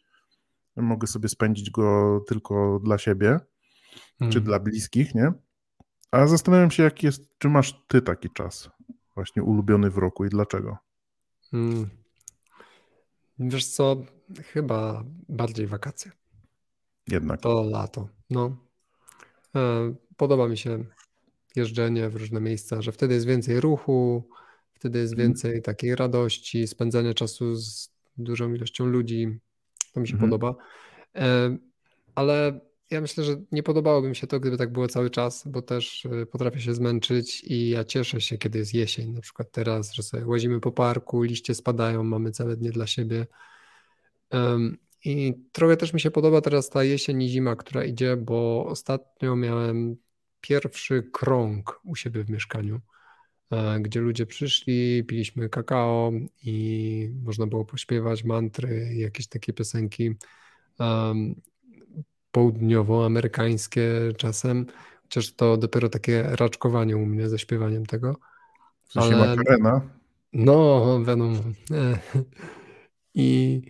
[0.76, 3.40] mogę sobie spędzić go tylko dla siebie,
[4.18, 4.32] hmm.
[4.32, 5.32] czy dla bliskich, nie?
[6.10, 8.70] A zastanawiam się, jak jest, czy masz ty taki czas
[9.14, 10.76] właśnie ulubiony w roku i dlaczego?
[11.50, 11.90] Hmm.
[13.38, 13.96] Wiesz co,
[14.44, 16.12] chyba bardziej wakacje.
[17.08, 17.40] Jednak.
[17.40, 18.56] To lato, no.
[19.56, 20.84] E, podoba mi się
[21.56, 24.28] jeżdżenie w różne miejsca, że wtedy jest więcej ruchu,
[24.72, 25.28] wtedy jest mhm.
[25.28, 29.40] więcej takiej radości, spędzania czasu z dużą ilością ludzi.
[29.92, 30.30] To mi się mhm.
[30.30, 30.54] podoba.
[32.14, 35.62] Ale ja myślę, że nie podobałoby mi się to, gdyby tak było cały czas, bo
[35.62, 39.12] też e, potrafię się zmęczyć i ja cieszę się, kiedy jest jesień.
[39.12, 43.26] Na przykład teraz, że sobie łazimy po parku, liście spadają, mamy całe dnie dla siebie.
[45.04, 49.36] I trochę też mi się podoba teraz ta jesień i zima, która idzie, bo ostatnio
[49.36, 49.96] miałem
[50.40, 52.80] pierwszy krąg u siebie w mieszkaniu,
[53.80, 60.14] gdzie ludzie przyszli, piliśmy kakao i można było pośpiewać mantry, jakieś takie piosenki
[62.30, 64.66] południowoamerykańskie czasem,
[65.02, 68.16] chociaż to dopiero takie raczkowanie u mnie ze śpiewaniem tego.
[68.84, 69.36] W sensie ale...
[70.32, 71.38] No, wiadomo.
[73.14, 73.62] I,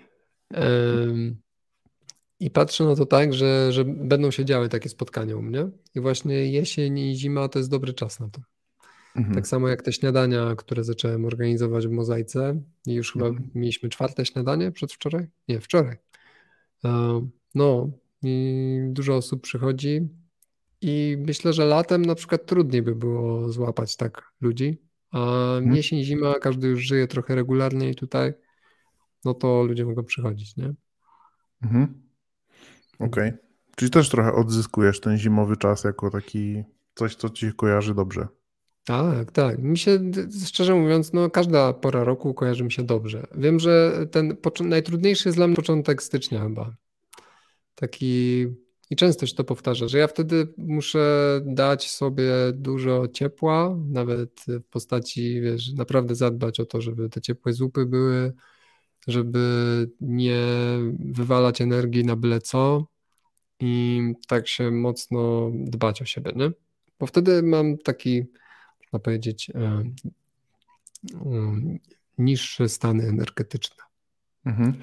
[2.40, 5.68] I patrzę na to tak, że, że będą się działy takie spotkania u mnie.
[5.94, 8.40] I właśnie jesień i zima to jest dobry czas na to.
[9.16, 9.34] Mhm.
[9.34, 12.62] Tak samo jak te śniadania, które zacząłem organizować w mozaice.
[12.86, 13.50] I już chyba mhm.
[13.54, 15.26] mieliśmy czwarte śniadanie przedwczoraj?
[15.48, 15.96] Nie, wczoraj.
[17.54, 17.90] No,
[18.22, 20.08] i dużo osób przychodzi.
[20.80, 24.82] I myślę, że latem na przykład trudniej by było złapać tak ludzi.
[25.10, 25.74] A hmm.
[25.74, 28.32] jesień, zima, każdy już żyje trochę regularniej tutaj,
[29.24, 30.74] no to ludzie mogą przychodzić, nie?
[31.62, 32.02] Mhm.
[32.98, 33.28] Okej.
[33.28, 33.38] Okay.
[33.76, 38.28] Czyli też trochę odzyskujesz ten zimowy czas jako taki coś, co ci kojarzy dobrze.
[38.84, 39.58] Tak, tak.
[39.58, 40.00] Mi się,
[40.46, 43.26] szczerze mówiąc, no każda pora roku kojarzy mi się dobrze.
[43.34, 46.76] Wiem, że ten najtrudniejszy jest dla mnie początek stycznia chyba
[47.74, 48.46] taki
[48.90, 54.68] i często się to powtarza, że ja wtedy muszę dać sobie dużo ciepła, nawet w
[54.70, 58.32] postaci, wiesz, naprawdę zadbać o to, żeby te ciepłe zupy były,
[59.08, 59.40] żeby
[60.00, 60.44] nie
[60.98, 62.86] wywalać energii na byle co
[63.60, 66.50] i tak się mocno dbać o siebie, nie?
[66.98, 68.24] Bo wtedy mam taki,
[68.92, 69.84] można powiedzieć, e, e,
[72.18, 73.84] niższe stany energetyczne.
[74.46, 74.82] Mhm.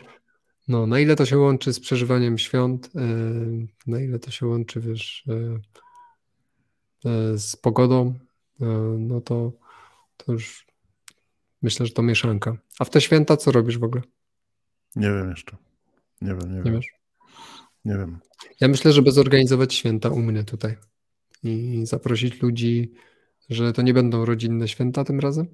[0.67, 2.99] No, na ile to się łączy z przeżywaniem świąt, e,
[3.87, 5.25] na ile to się łączy, wiesz,
[7.35, 8.13] z pogodą,
[8.97, 9.51] no to,
[10.17, 10.67] to już
[11.61, 12.57] myślę, że to mieszanka.
[12.79, 14.01] A w te święta co robisz w ogóle?
[14.95, 15.57] Nie wiem jeszcze.
[16.21, 16.73] Nie wiem, nie, nie wiem.
[16.73, 16.87] Wiesz?
[17.85, 18.19] Nie wiem.
[18.59, 20.77] Ja myślę, żeby zorganizować święta u mnie tutaj
[21.43, 22.91] i zaprosić ludzi,
[23.49, 25.47] że to nie będą rodzinne święta tym razem.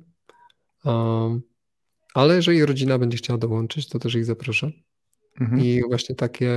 [2.14, 4.72] Ale jeżeli rodzina będzie chciała dołączyć, to też ich zaproszę.
[5.42, 5.62] Mhm.
[5.62, 6.54] I właśnie takie,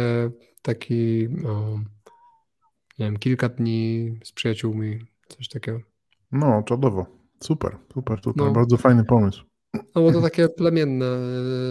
[0.62, 1.80] taki, o,
[2.98, 5.80] nie wiem, kilka dni z przyjaciółmi, coś takiego.
[6.32, 7.06] No, czadowo.
[7.40, 8.52] Super, super, tutaj no.
[8.52, 9.47] bardzo fajny pomysł.
[9.74, 11.06] No bo to takie plemienne,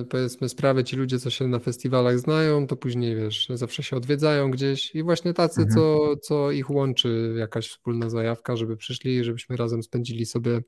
[0.09, 4.51] powiedzmy, sprawy, ci ludzie, co się na festiwalach znają, to później, wiesz, zawsze się odwiedzają
[4.51, 5.75] gdzieś i właśnie tacy, mhm.
[5.75, 10.61] co, co ich łączy jakaś wspólna zajawka, żeby przyszli, żebyśmy razem spędzili sobie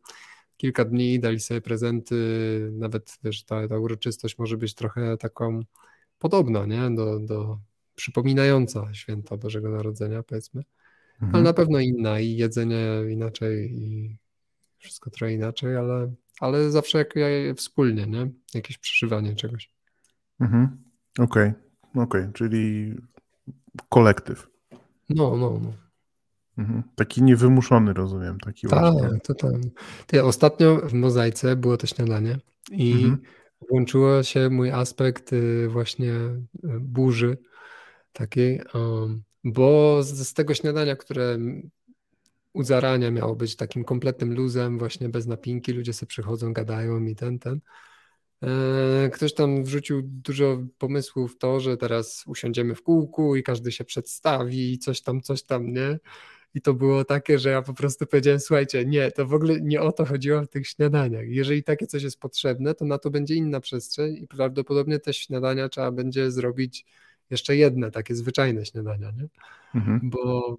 [0.57, 2.15] kilka dni, dali sobie prezenty,
[2.71, 5.61] nawet, wiesz, ta, ta uroczystość może być trochę taką
[6.19, 6.95] podobna, nie?
[6.95, 7.59] Do, do
[7.95, 10.63] przypominająca święta Bożego Narodzenia, powiedzmy,
[11.13, 11.35] mhm.
[11.35, 14.17] ale na pewno inna i jedzenie inaczej i
[14.79, 18.31] wszystko trochę inaczej, ale, ale zawsze jak ja wspólnie, nie?
[18.53, 19.71] Jakieś przeżywanie czegoś.
[20.39, 20.83] Mhm.
[21.19, 21.53] Okej,
[21.93, 22.03] okay.
[22.03, 22.31] okay.
[22.33, 22.95] czyli
[23.89, 24.47] kolektyw.
[25.09, 25.73] No, no, no.
[26.57, 26.83] Mhm.
[26.95, 28.39] Taki niewymuszony, rozumiem.
[28.39, 29.51] Taki tak, to tak.
[30.07, 32.39] Ty, ostatnio w mozaice było to śniadanie
[32.71, 33.17] i mhm
[33.69, 36.39] włączyło się mój aspekt y, właśnie y,
[36.79, 37.37] burzy
[38.13, 41.37] takiej, um, bo z, tego śniadania, które
[42.53, 47.15] u zarania miało być takim kompletnym luzem, właśnie bez napinki, ludzie sobie przychodzą, gadają i
[47.15, 47.59] ten, ten.
[48.43, 53.71] E, ktoś tam wrzucił dużo pomysłów w to, że teraz usiądziemy w kółku i każdy
[53.71, 55.99] się przedstawi i coś tam, coś tam, nie?
[56.53, 59.81] I to było takie, że ja po prostu powiedziałem, słuchajcie, nie, to w ogóle nie
[59.81, 61.25] o to chodziło w tych śniadaniach.
[61.27, 65.69] Jeżeli takie coś jest potrzebne, to na to będzie inna przestrzeń i prawdopodobnie te śniadania
[65.69, 66.85] trzeba będzie zrobić
[67.29, 69.27] jeszcze jedne, takie zwyczajne śniadania, nie?
[69.75, 69.99] Mhm.
[70.03, 70.57] Bo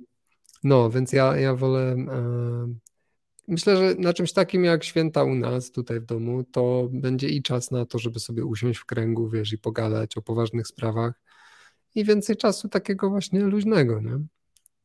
[0.64, 1.92] no, więc ja, ja wolę.
[1.92, 2.74] E,
[3.48, 7.42] myślę, że na czymś takim jak święta u nas tutaj w domu, to będzie i
[7.42, 11.20] czas na to, żeby sobie usiąść w kręgu, wiesz, i pogadać o poważnych sprawach
[11.94, 14.18] i więcej czasu takiego właśnie luźnego, nie?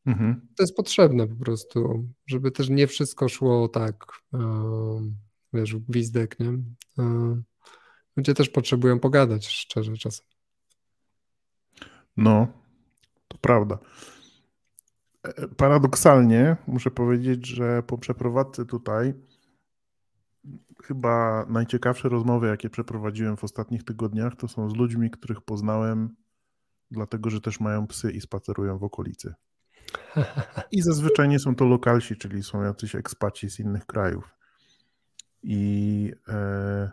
[0.06, 0.40] Mhm.
[0.56, 4.06] To jest potrzebne po prostu, żeby też nie wszystko szło tak,
[5.52, 6.58] wiesz, gwizdek, nie?
[8.16, 10.26] ludzie też potrzebują pogadać szczerze czasem.
[12.16, 12.48] No,
[13.28, 13.78] to prawda.
[15.56, 19.14] Paradoksalnie muszę powiedzieć, że po przeprowadzce tutaj
[20.84, 26.16] chyba najciekawsze rozmowy, jakie przeprowadziłem w ostatnich tygodniach, to są z ludźmi, których poznałem,
[26.90, 29.34] dlatego że też mają psy i spacerują w okolicy.
[30.72, 34.34] I zazwyczaj nie są to lokalsi, czyli są jacyś ekspaci z innych krajów.
[35.42, 36.90] I e,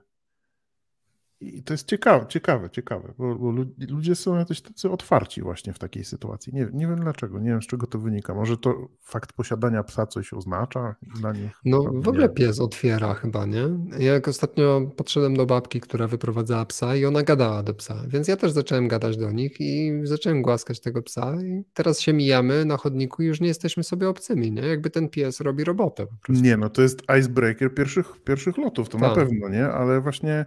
[1.44, 3.52] i to jest ciekawe, ciekawe, ciekawe, bo, bo,
[3.90, 6.54] ludzie są jakoś tacy otwarci właśnie w takiej sytuacji.
[6.54, 8.34] Nie, nie wiem dlaczego, nie wiem z czego to wynika.
[8.34, 11.52] Może to fakt posiadania psa coś oznacza dla nich?
[11.66, 13.70] No w ogóle pies otwiera chyba, nie?
[14.00, 18.28] Ja jak ostatnio podszedłem do babki, która wyprowadzała psa i ona gadała do psa, więc
[18.28, 22.66] ja też zacząłem gadać do nich i zacząłem głaskać tego psa i teraz się mijamy
[22.66, 24.62] na chodniku i już nie jesteśmy sobie obcymi, nie?
[24.62, 26.44] Jakby ten pies robi robotę po prostu.
[26.44, 29.10] Nie, no to jest icebreaker pierwszych, pierwszych lotów, to tak.
[29.10, 29.66] na pewno, nie?
[29.66, 30.46] Ale właśnie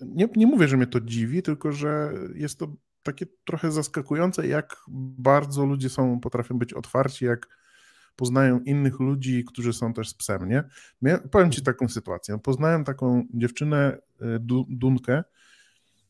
[0.00, 4.76] nie, nie mówię, że mnie to dziwi, tylko że jest to takie trochę zaskakujące, jak
[5.18, 7.48] bardzo ludzie są, potrafią być otwarci, jak
[8.16, 10.64] poznają innych ludzi, którzy są też z psem, nie?
[11.30, 12.38] Powiem ci taką sytuację.
[12.38, 15.24] Poznałem taką dziewczynę, yy, Dunkę,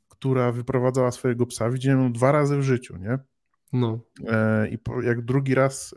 [0.09, 1.71] która wyprowadzała swojego psa.
[1.71, 3.19] Widziałem ją dwa razy w życiu, nie?
[3.73, 4.01] No.
[4.21, 5.95] Yy, I jak drugi raz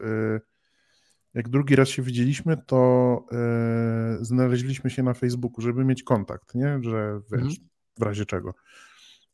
[1.36, 6.80] jak drugi raz się widzieliśmy, to yy, znaleźliśmy się na Facebooku, żeby mieć kontakt, nie?
[6.82, 7.70] Że wiesz, mhm.
[8.00, 8.54] w razie czego.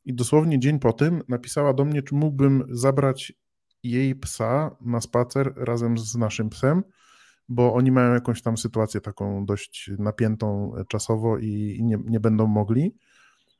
[0.05, 3.33] I dosłownie dzień po tym napisała do mnie, czy mógłbym zabrać
[3.83, 6.83] jej psa na spacer razem z naszym psem,
[7.49, 12.95] bo oni mają jakąś tam sytuację taką dość napiętą czasowo i nie, nie będą mogli.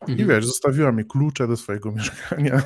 [0.01, 0.19] Mhm.
[0.19, 2.61] I wiesz, zostawiła mi klucze do swojego mieszkania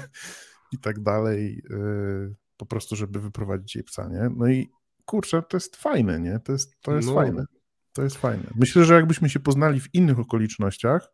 [0.71, 4.30] i tak dalej, yy, po prostu, żeby wyprowadzić jej psa, nie?
[4.36, 4.69] No i
[5.06, 6.39] kurczę, to jest fajne, nie?
[6.39, 7.14] To jest, to jest no.
[7.14, 7.45] fajne.
[7.93, 8.43] To jest fajne.
[8.56, 11.12] Myślę, że jakbyśmy się poznali w innych okolicznościach,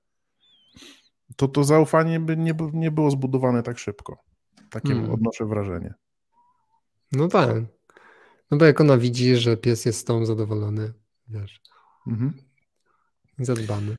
[1.35, 4.23] to to zaufanie by nie, nie było zbudowane tak szybko.
[4.69, 5.11] Takie hmm.
[5.11, 5.93] odnoszę wrażenie.
[7.11, 7.55] No tak.
[8.51, 10.93] No bo jak ona widzi, że pies jest z tą zadowolony,
[11.27, 11.61] wiesz,
[12.07, 12.33] mhm.
[13.39, 13.95] zadbany.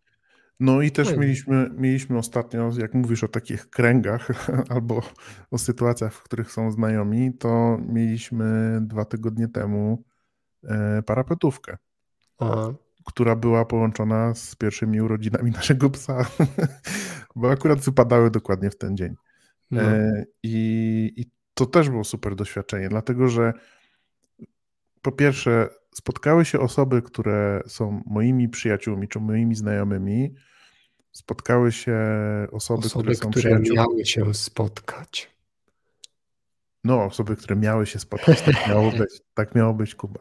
[0.63, 4.29] No i też mieliśmy, mieliśmy ostatnio, jak mówisz o takich kręgach
[4.75, 5.03] albo
[5.51, 10.05] o sytuacjach, w których są znajomi, to mieliśmy dwa tygodnie temu
[10.65, 11.79] e, parapetówkę,
[12.39, 12.75] Aha.
[13.07, 16.27] która była połączona z pierwszymi urodzinami naszego psa,
[17.37, 19.15] bo akurat wypadały dokładnie w ten dzień.
[19.71, 19.83] No.
[19.83, 23.53] E, I, I to też było super doświadczenie, dlatego że
[25.03, 30.35] po pierwsze spotkały się osoby, które są moimi przyjaciółmi czy moimi znajomymi,
[31.13, 31.99] spotkały się
[32.53, 33.77] osoby, osoby które są które przyjaciół...
[33.77, 35.33] miały się spotkać.
[36.85, 38.43] No, osoby, które miały się spotkać.
[38.43, 40.21] Tak miało być, tak miało być Kuba.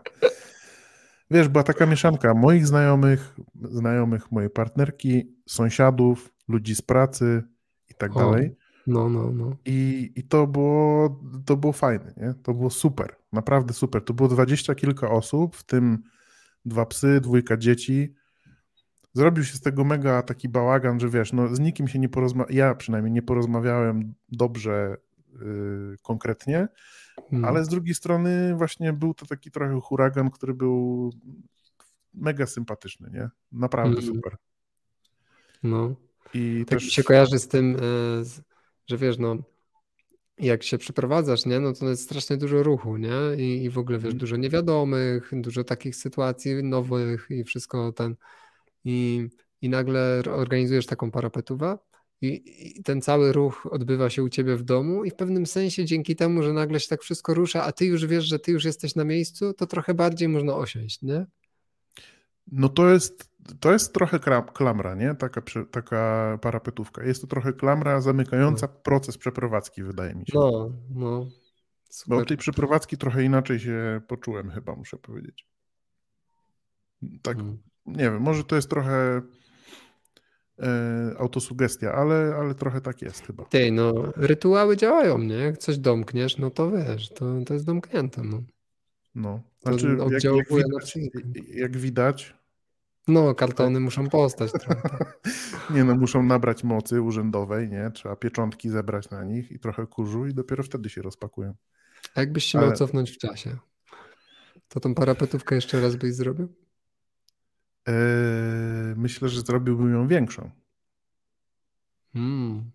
[1.32, 7.44] Wiesz, była taka mieszanka moich znajomych, znajomych mojej partnerki, sąsiadów, ludzi z pracy
[7.90, 8.56] i tak o, dalej.
[8.88, 9.56] No, no, no.
[9.66, 12.34] I, i to, było, to było fajne, nie?
[12.44, 14.04] To było super, naprawdę super.
[14.04, 16.04] To było dwadzieścia kilka osób, w tym
[16.66, 18.14] dwa psy, dwójka dzieci
[19.14, 22.56] zrobił się z tego mega taki bałagan, że wiesz, no z nikim się nie porozmawiałem,
[22.56, 24.98] ja przynajmniej nie porozmawiałem dobrze
[25.40, 26.68] yy, konkretnie,
[27.30, 27.46] hmm.
[27.46, 31.10] ale z drugiej strony właśnie był to taki trochę huragan, który był
[32.14, 33.30] mega sympatyczny, nie?
[33.52, 34.16] Naprawdę hmm.
[34.16, 34.38] super.
[35.64, 35.96] No.
[36.34, 36.90] I tak też...
[36.90, 37.80] się kojarzy z tym, e,
[38.88, 39.38] że wiesz, no
[40.38, 43.18] jak się przeprowadzasz, nie, no to jest strasznie dużo ruchu, nie?
[43.38, 44.20] I, i w ogóle wiesz, hmm.
[44.20, 48.16] dużo niewiadomych, dużo takich sytuacji nowych i wszystko ten
[48.84, 49.30] i,
[49.62, 51.78] i nagle organizujesz taką parapetówę
[52.22, 52.44] i,
[52.80, 56.16] i, ten cały ruch odbywa się u ciebie w domu i w pewnym sensie dzięki
[56.16, 58.96] temu, że nagle się tak wszystko rusza, a ty już wiesz, że ty już jesteś
[58.96, 61.26] na miejscu, to trochę bardziej można osiąść, nie?
[62.52, 64.20] No to jest, to jest trochę
[64.54, 65.16] klamra, nie?
[65.16, 67.04] Taka, taka parapetówka.
[67.04, 68.82] Jest to trochę klamra zamykająca no.
[68.84, 70.32] proces przeprowadzki, wydaje mi się.
[70.36, 71.28] No, no.
[71.90, 72.20] Super.
[72.20, 75.48] Bo tej przeprowadzki trochę inaczej się poczułem chyba, muszę powiedzieć.
[77.22, 79.22] Tak, hmm nie wiem, może to jest trochę
[80.60, 83.46] e, autosugestia, ale, ale trochę tak jest chyba.
[83.46, 85.36] Ty, no, rytuały działają, nie?
[85.36, 88.44] Jak coś domkniesz, no to wiesz, to, to jest domknięte, no.
[89.16, 90.98] No, znaczy, jak, jak, widać,
[91.54, 92.36] jak widać,
[93.08, 94.52] no, kartony muszą postać.
[94.52, 95.20] Tak.
[95.76, 97.92] nie no, muszą nabrać mocy urzędowej, nie?
[97.94, 101.54] Trzeba pieczątki zebrać na nich i trochę kurzu i dopiero wtedy się rozpakują.
[102.16, 102.68] A jakbyś się Ale...
[102.68, 103.58] miał cofnąć w czasie?
[104.68, 106.48] To tą parapetówkę jeszcze raz byś zrobił?
[107.86, 110.52] Eee, myślę, że zrobiłbym ją większą.
[112.14, 112.72] Hmm.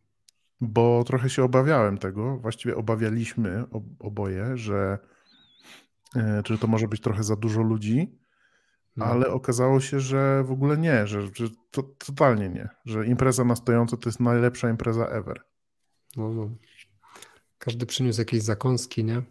[0.60, 3.64] Bo trochę się obawiałem tego, właściwie obawialiśmy
[3.98, 4.98] oboje, że,
[6.16, 8.18] e, że to może być trochę za dużo ludzi,
[8.98, 9.16] hmm.
[9.16, 13.56] ale okazało się, że w ogóle nie, że, że to, totalnie nie, że impreza na
[13.56, 15.42] stojąco to jest najlepsza impreza ever.
[16.16, 16.50] No, no.
[17.58, 19.22] Każdy przyniósł jakieś zakąski, nie?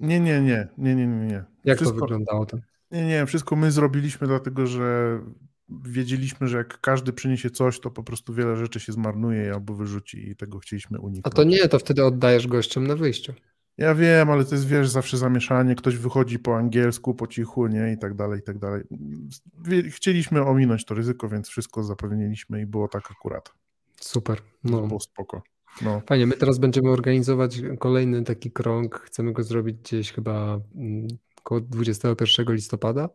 [0.00, 1.26] Nie, nie, nie, nie, nie, nie.
[1.26, 1.44] nie.
[1.64, 2.60] Jak wszystko, to wyglądało tam?
[2.94, 5.20] Nie, nie, wszystko my zrobiliśmy, dlatego że
[5.68, 10.30] wiedzieliśmy, że jak każdy przyniesie coś, to po prostu wiele rzeczy się zmarnuje albo wyrzuci
[10.30, 11.34] i tego chcieliśmy uniknąć.
[11.34, 13.32] A to nie, to wtedy oddajesz gościom na wyjściu.
[13.78, 17.92] Ja wiem, ale to jest, wiesz, zawsze zamieszanie, ktoś wychodzi po angielsku, po cichu, nie,
[17.92, 18.82] i tak dalej, i tak dalej.
[19.90, 23.52] Chcieliśmy ominąć to ryzyko, więc wszystko zapewniliśmy i było tak akurat.
[24.00, 24.86] Super, no.
[24.86, 25.42] Było spoko.
[25.82, 26.02] No.
[26.08, 31.08] Fajnie, my teraz będziemy organizować kolejny taki krąg, chcemy go zrobić gdzieś chyba mm,
[31.44, 33.08] około 21 listopada.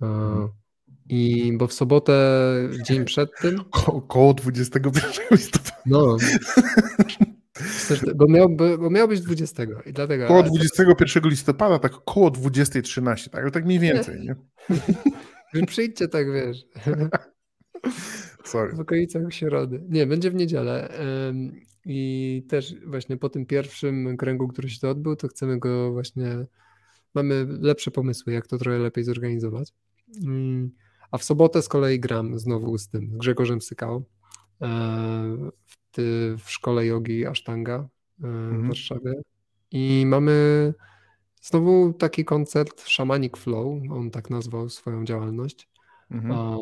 [0.00, 0.48] Mhm.
[1.08, 2.42] I bo w sobotę,
[2.82, 3.64] dzień przed tym.
[3.70, 5.82] Ko około 21 listopada.
[5.86, 6.16] No.
[8.16, 10.26] Bo miał, bo miał być 20 i dlatego.
[10.26, 14.36] Koło 21 listopada, tak około 20.13, tak, ale tak mniej więcej, nie?
[15.54, 15.66] nie?
[15.66, 16.64] Przyjdźcie tak, wiesz.
[18.44, 18.76] Sorry.
[18.76, 19.82] W okolicach środy.
[19.88, 20.92] Nie, będzie w niedzielę.
[21.84, 26.46] I też właśnie po tym pierwszym kręgu, który się to odbył, to chcemy go właśnie.
[27.14, 29.72] Mamy lepsze pomysły, jak to trochę lepiej zorganizować.
[30.24, 30.70] Mm,
[31.10, 34.04] a w sobotę z kolei gram znowu z tym, z Grzegorzem Sykał
[34.62, 34.70] e,
[35.96, 37.88] w, w szkole jogi Asztanga e,
[38.18, 38.66] w mhm.
[38.66, 39.12] Warszawie.
[39.70, 40.74] I mamy
[41.42, 45.68] znowu taki koncert Shamanic Flow, on tak nazwał swoją działalność,
[46.10, 46.58] mhm.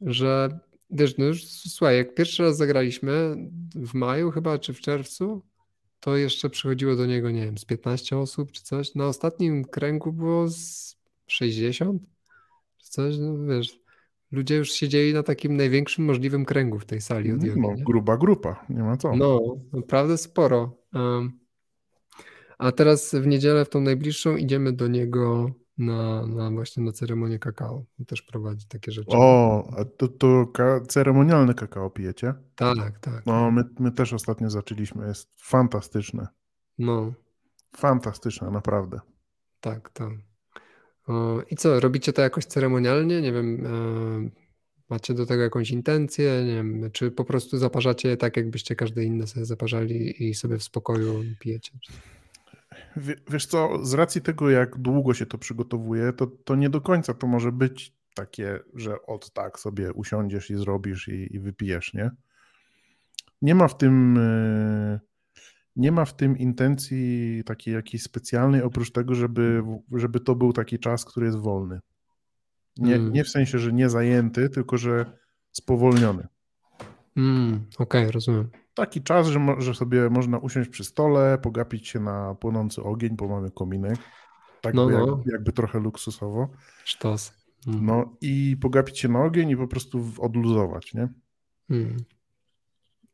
[0.00, 0.58] że
[0.90, 3.36] wiesz, no już słuchaj, jak pierwszy raz zagraliśmy
[3.74, 5.42] w maju chyba, czy w czerwcu,
[6.02, 8.94] to jeszcze przychodziło do niego, nie wiem, z 15 osób czy coś.
[8.94, 10.96] Na ostatnim kręgu było z
[11.26, 12.02] 60
[12.78, 13.80] czy coś, no wiesz,
[14.32, 17.60] ludzie już siedzieli na takim największym możliwym kręgu w tej sali od jogi.
[17.60, 19.16] No, gruba grupa, nie ma co.
[19.16, 19.40] No,
[19.72, 20.76] naprawdę sporo.
[20.94, 21.32] Um,
[22.58, 27.38] a teraz w niedzielę, w tą najbliższą, idziemy do niego na, na właśnie na ceremonię
[27.38, 27.84] kakao.
[28.06, 29.16] Też prowadzi takie rzeczy.
[29.16, 32.34] O, a to, to ka ceremonialne kakao pijecie?
[32.56, 33.26] Tak, tak.
[33.26, 35.06] No, my, my też ostatnio zaczęliśmy.
[35.06, 36.26] Jest fantastyczne.
[36.78, 37.12] No.
[37.76, 39.00] Fantastyczne, naprawdę.
[39.60, 40.12] Tak, tak.
[41.06, 43.22] O, I co, robicie to jakoś ceremonialnie?
[43.22, 44.30] Nie wiem, e,
[44.88, 46.44] macie do tego jakąś intencję?
[46.46, 50.58] Nie wiem, czy po prostu zaparzacie je tak, jakbyście każde inne sobie zaparzali i sobie
[50.58, 51.72] w spokoju pijecie?
[53.30, 57.14] Wiesz co, z racji tego, jak długo się to przygotowuje, to, to nie do końca
[57.14, 62.10] to może być takie, że od tak sobie usiądziesz i zrobisz i, i wypijesz, nie?
[63.42, 65.00] Nie ma w tym e,
[65.76, 69.62] nie ma w tym intencji takiej jakiejś specjalnej, oprócz tego, żeby,
[69.92, 71.80] żeby to był taki czas, który jest wolny.
[72.76, 73.12] Nie, mm.
[73.12, 75.12] nie w sensie, że nie zajęty, tylko że
[75.52, 76.26] spowolniony.
[77.16, 82.00] Mm, Okej, okay, rozumiem taki czas, że, że sobie można usiąść przy stole, pogapić się
[82.00, 83.98] na płonący ogień, bo mamy kominek.
[84.60, 85.22] Tak no, jak, no.
[85.32, 86.48] jakby trochę luksusowo.
[86.84, 87.32] Sztos.
[87.66, 87.86] Mm.
[87.86, 91.08] No i pogapić się na ogień i po prostu odluzować, nie?
[91.70, 91.96] Mm.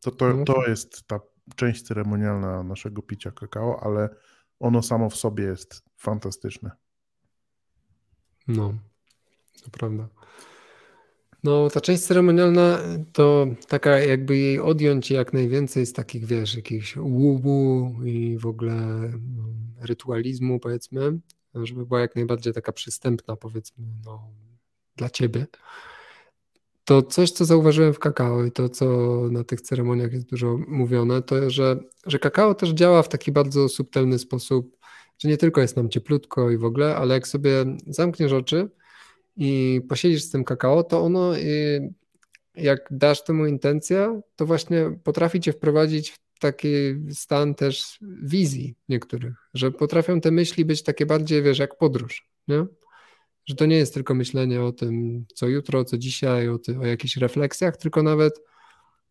[0.00, 1.20] To, to, no to jest ta
[1.56, 4.08] część ceremonialna naszego picia kakao, ale
[4.60, 6.70] ono samo w sobie jest fantastyczne.
[8.48, 8.74] No,
[9.64, 10.08] to prawda.
[11.44, 12.78] No, ta część ceremonialna
[13.12, 18.74] to taka jakby jej odjąć jak najwięcej z takich, wiesz, jakichś łubu i w ogóle
[19.36, 19.44] no,
[19.80, 21.18] rytualizmu, powiedzmy,
[21.54, 24.30] żeby była jak najbardziej taka przystępna, powiedzmy, no,
[24.96, 25.46] dla ciebie.
[26.84, 28.86] To coś, co zauważyłem w kakao i to, co
[29.30, 31.76] na tych ceremoniach jest dużo mówione, to że,
[32.06, 34.76] że kakao też działa w taki bardzo subtelny sposób,
[35.18, 38.70] że nie tylko jest nam cieplutko i w ogóle, ale jak sobie zamkniesz oczy,
[39.38, 41.94] i posiedzisz z tym kakao, to ono, y,
[42.54, 46.68] jak dasz temu intencję, to właśnie potrafi cię wprowadzić w taki
[47.10, 52.66] stan też wizji niektórych, że potrafią te myśli być takie bardziej, wiesz, jak podróż, nie?
[53.46, 56.86] Że to nie jest tylko myślenie o tym, co jutro, co dzisiaj, o, ty, o
[56.86, 58.40] jakichś refleksjach, tylko nawet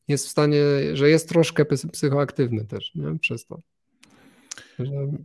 [0.07, 0.61] jest w stanie,
[0.93, 3.19] że jest troszkę psychoaktywny też, nie?
[3.19, 3.61] Przez to.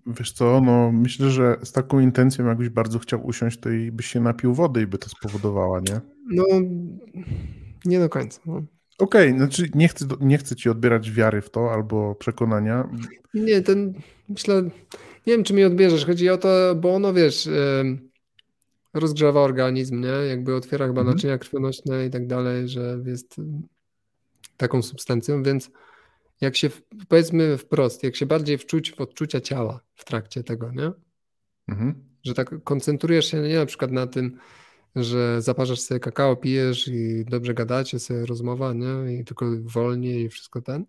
[0.07, 4.07] Wiesz co, no myślę, że z taką intencją jakbyś bardzo chciał usiąść, to i byś
[4.07, 6.01] się napił wody i by to spowodowała, nie?
[6.31, 6.45] No,
[7.85, 8.41] nie do końca.
[8.47, 8.63] No.
[8.99, 12.89] Okej, okay, znaczy nie chcę, nie chcę ci odbierać wiary w to albo przekonania.
[13.35, 13.93] Nie, ten,
[14.29, 14.63] myślę,
[15.27, 17.49] nie wiem czy mi odbierzesz, chodzi o to, bo ono, wiesz,
[18.95, 20.29] rozgrzewa organizm, nie?
[20.29, 21.17] Jakby otwiera chyba mhm.
[21.17, 23.37] naczynia krwionośne i tak dalej, że jest
[24.57, 25.71] taką substancją, więc
[26.43, 26.71] jak się,
[27.09, 30.93] powiedzmy wprost, jak się bardziej wczuć w odczucia ciała w trakcie tego, nie?
[31.69, 32.05] Mhm.
[32.25, 34.39] że tak koncentrujesz się nie na przykład na tym,
[34.97, 39.15] że zaparzasz sobie kakao, pijesz i dobrze gadacie sobie rozmowa, nie?
[39.15, 40.87] I tylko wolniej i wszystko ten.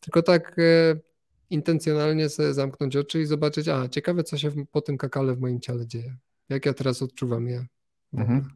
[0.00, 1.00] Tylko tak e,
[1.50, 5.40] intencjonalnie sobie zamknąć oczy i zobaczyć, a ciekawe, co się w, po tym kakale w
[5.40, 6.16] moim ciele dzieje.
[6.48, 7.66] Jak ja teraz odczuwam je.
[8.12, 8.48] Mhm.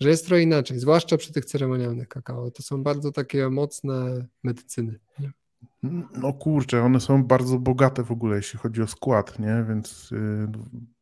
[0.00, 2.50] Że jest trochę inaczej, zwłaszcza przy tych ceremonialnych kakao.
[2.50, 4.98] To są bardzo takie mocne medycyny.
[5.18, 5.32] Nie?
[6.16, 9.64] No kurczę, one są bardzo bogate w ogóle, jeśli chodzi o skład, nie?
[9.68, 10.48] Więc, yy,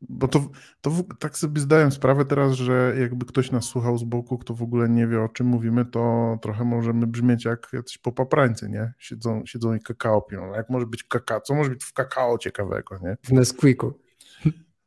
[0.01, 0.45] bo to,
[0.81, 4.62] to tak sobie zdaję sprawę teraz, że jakby ktoś nas słuchał z boku, kto w
[4.62, 8.93] ogóle nie wie o czym mówimy, to trochę możemy brzmieć jak jacyś popaprańcy, nie?
[8.99, 10.55] Siedzą, siedzą i kakao piją.
[10.55, 11.41] Jak może być kakao?
[11.41, 13.16] Co może być w kakao ciekawego, nie?
[13.22, 13.95] W Nesquiku.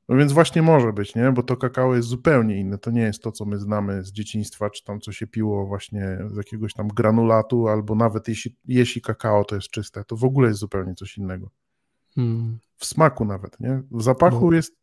[0.10, 1.32] No więc właśnie może być, nie?
[1.32, 2.78] Bo to kakao jest zupełnie inne.
[2.78, 6.18] To nie jest to, co my znamy z dzieciństwa, czy tam co się piło właśnie
[6.32, 10.48] z jakiegoś tam granulatu, albo nawet jeśli, jeśli kakao to jest czyste, to w ogóle
[10.48, 11.50] jest zupełnie coś innego.
[12.16, 12.60] Hmm.
[12.78, 13.82] W smaku nawet, nie?
[13.92, 14.56] W zapachu no.
[14.56, 14.76] jest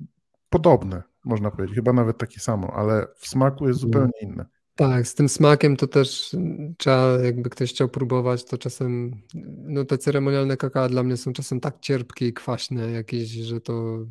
[0.51, 3.93] podobne, można powiedzieć, chyba nawet takie samo, ale w smaku jest hmm.
[3.93, 4.47] zupełnie inne.
[4.75, 6.37] Tak, z tym smakiem to też
[6.79, 9.11] trzeba, jakby ktoś chciał próbować, to czasem,
[9.59, 14.07] no te ceremonialne kakao dla mnie są czasem tak cierpkie i kwaśne jakieś, że to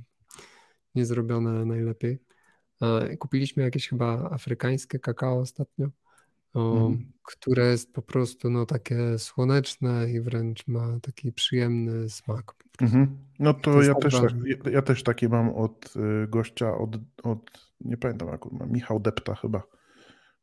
[0.99, 2.19] niezrobione najlepiej.
[3.19, 5.89] Kupiliśmy jakieś chyba afrykańskie kakao ostatnio,
[6.55, 7.11] mm.
[7.23, 12.55] które jest po prostu no, takie słoneczne i wręcz ma taki przyjemny smak.
[12.81, 13.17] Mhm.
[13.39, 16.97] No to, to ja, też tak, ja, ja, też takie mam od y, gościa, od,
[17.23, 19.63] od nie pamiętam jak ma, Michał Depta chyba.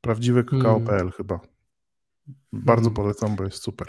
[0.00, 1.12] Prawdziwe kakao.pl mm.
[1.12, 1.40] chyba.
[2.52, 2.94] Bardzo mm.
[2.94, 3.88] polecam, bo jest super.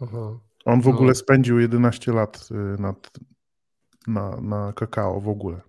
[0.00, 0.38] Aha.
[0.64, 0.90] On w no.
[0.90, 3.10] ogóle spędził 11 lat y, nad
[4.06, 5.60] na, na kakao w ogóle.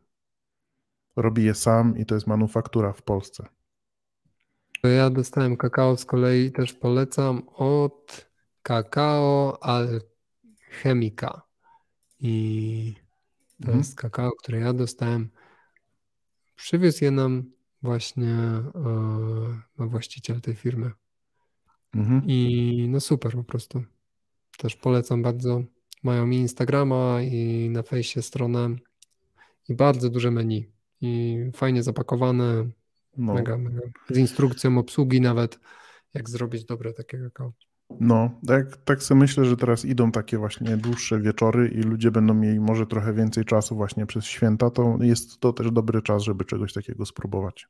[1.16, 3.48] Robi je sam i to jest manufaktura w Polsce.
[4.84, 8.28] Ja dostałem kakao z kolei też polecam od
[8.62, 11.42] Kakao Alchemika.
[12.20, 12.94] I
[13.60, 13.78] to mhm.
[13.78, 15.30] jest kakao, które ja dostałem.
[16.56, 18.36] Przywiózł je nam właśnie
[19.78, 20.92] e, właściciel tej firmy.
[21.96, 22.22] Mhm.
[22.26, 23.84] I no super po prostu.
[24.58, 25.64] Też polecam bardzo.
[26.08, 28.70] Mają mi Instagrama i na fejsie stronę
[29.70, 30.72] i bardzo duże menu.
[31.02, 32.70] I fajnie zapakowane,
[33.18, 33.34] no.
[33.34, 33.82] mega, mega.
[34.10, 35.60] Z instrukcją obsługi nawet,
[36.14, 37.54] jak zrobić dobre takie kakao.
[38.00, 42.34] No, tak, tak sobie myślę, że teraz idą takie właśnie dłuższe wieczory i ludzie będą
[42.34, 46.46] mieli może trochę więcej czasu właśnie przez święta, to jest to też dobry czas, żeby
[46.46, 47.68] czegoś takiego spróbować.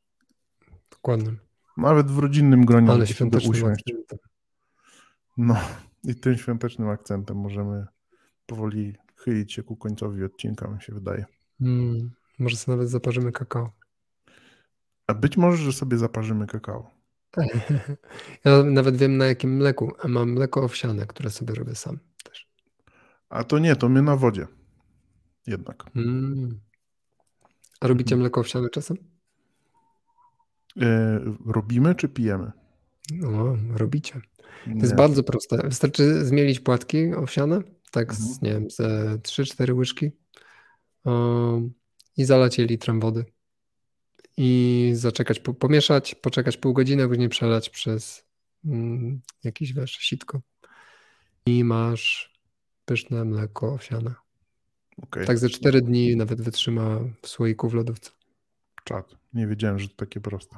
[0.91, 1.33] Dokładnie.
[1.77, 2.91] Nawet w rodzinnym gronie.
[2.91, 4.19] Ale świątecznym akcentem.
[5.37, 5.55] No
[6.03, 7.85] i tym świątecznym akcentem możemy
[8.47, 11.25] powoli chylić się ku końcowi odcinka, mi się wydaje.
[11.59, 13.71] Hmm, może sobie nawet zaparzymy kakao.
[15.07, 16.91] A być może, że sobie zaparzymy kakao.
[18.45, 19.91] Ja nawet wiem na jakim mleku.
[20.07, 22.47] Mam mleko owsiane, które sobie robię sam też.
[23.29, 24.47] A to nie, to my na wodzie.
[25.47, 25.83] Jednak.
[25.93, 26.59] Hmm.
[27.79, 28.21] A robicie hmm.
[28.21, 28.97] mleko owsiane czasem?
[30.81, 32.51] E, robimy czy pijemy?
[33.11, 34.13] No, robicie.
[34.63, 34.81] To nie.
[34.81, 35.57] jest bardzo proste.
[35.57, 37.61] Wystarczy zmielić płatki owsiane,
[37.91, 38.29] tak mhm.
[38.29, 40.11] z, nie wiem, ze 3-4 łyżki
[41.05, 41.73] um,
[42.17, 43.25] i zalać je litrem wody.
[44.37, 48.25] I zaczekać, pomieszać, poczekać pół godziny, później przelać przez
[48.65, 50.41] mm, jakiś wiesz, sitko.
[51.45, 52.33] I masz
[52.85, 54.13] pyszne mleko owsiane.
[55.01, 55.25] Okay.
[55.25, 58.11] Tak ze 4 dni nawet wytrzyma w słoiku w lodówce.
[58.83, 59.15] Czad.
[59.33, 60.55] Nie wiedziałem, że to takie proste.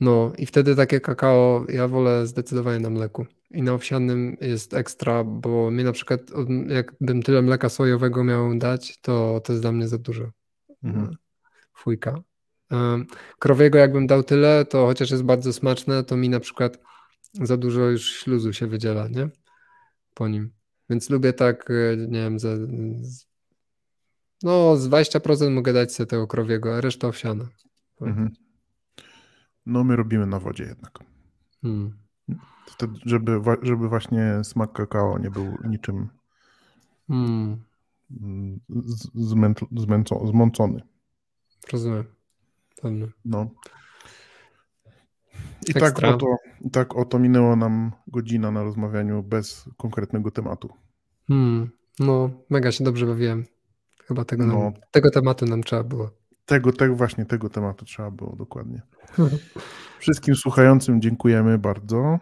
[0.00, 3.26] No i wtedy takie kakao ja wolę zdecydowanie na mleku.
[3.50, 6.20] I na owsianym jest ekstra, bo mi na przykład
[6.68, 10.30] jakbym tyle mleka sojowego miał dać, to to jest dla mnie za dużo.
[10.82, 11.16] Mhm.
[11.74, 12.22] Fujka.
[13.38, 16.78] Krowiego jakbym dał tyle, to chociaż jest bardzo smaczne, to mi na przykład
[17.32, 19.28] za dużo już śluzu się wydziela, nie?
[20.14, 20.50] Po nim.
[20.90, 22.48] Więc lubię tak, e, nie wiem, za,
[24.42, 27.48] no z 20% mogę dać sobie tego krowiego, a reszta owsiana.
[28.00, 28.30] Mhm.
[29.66, 30.98] No my robimy na wodzie jednak.
[31.62, 31.96] Hmm.
[32.66, 36.08] Wtedy, żeby, żeby właśnie smak kakao nie był niczym
[37.08, 37.60] hmm.
[39.14, 40.82] zmęco, zmęco, zmącony.
[41.72, 42.04] Rozumiem.
[42.82, 43.06] Pewnie.
[43.24, 43.50] No.
[45.68, 46.26] I tak oto,
[46.72, 50.68] tak oto minęła nam godzina na rozmawianiu bez konkretnego tematu.
[51.28, 51.70] Hmm.
[51.98, 53.44] No, mega się dobrze bawiłem.
[54.04, 54.58] Chyba tego, no.
[54.58, 56.10] nam, tego tematu nam trzeba było.
[56.46, 58.82] Tego, tego, właśnie tego tematu trzeba było, dokładnie.
[59.98, 62.18] Wszystkim słuchającym dziękujemy bardzo.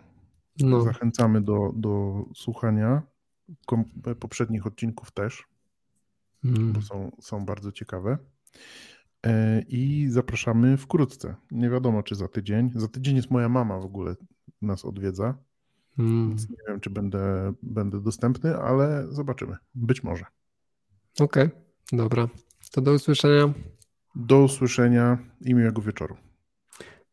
[0.60, 0.80] No.
[0.80, 3.02] Zachęcamy do, do słuchania
[4.20, 5.44] poprzednich odcinków też,
[6.44, 6.72] mm.
[6.72, 8.18] bo są, są bardzo ciekawe.
[9.26, 11.34] E, I zapraszamy wkrótce.
[11.50, 12.70] Nie wiadomo, czy za tydzień.
[12.74, 14.16] Za tydzień jest moja mama w ogóle
[14.62, 15.38] nas odwiedza.
[15.98, 16.28] Mm.
[16.28, 19.56] Więc nie wiem, czy będę, będę dostępny, ale zobaczymy.
[19.74, 20.24] Być może.
[21.20, 21.50] Okej, okay.
[21.92, 22.28] dobra.
[22.70, 23.54] To do usłyszenia.
[24.14, 26.16] Do usłyszenia i miłego wieczoru.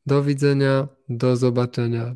[0.05, 2.15] Do widzenia, do zobaczenia.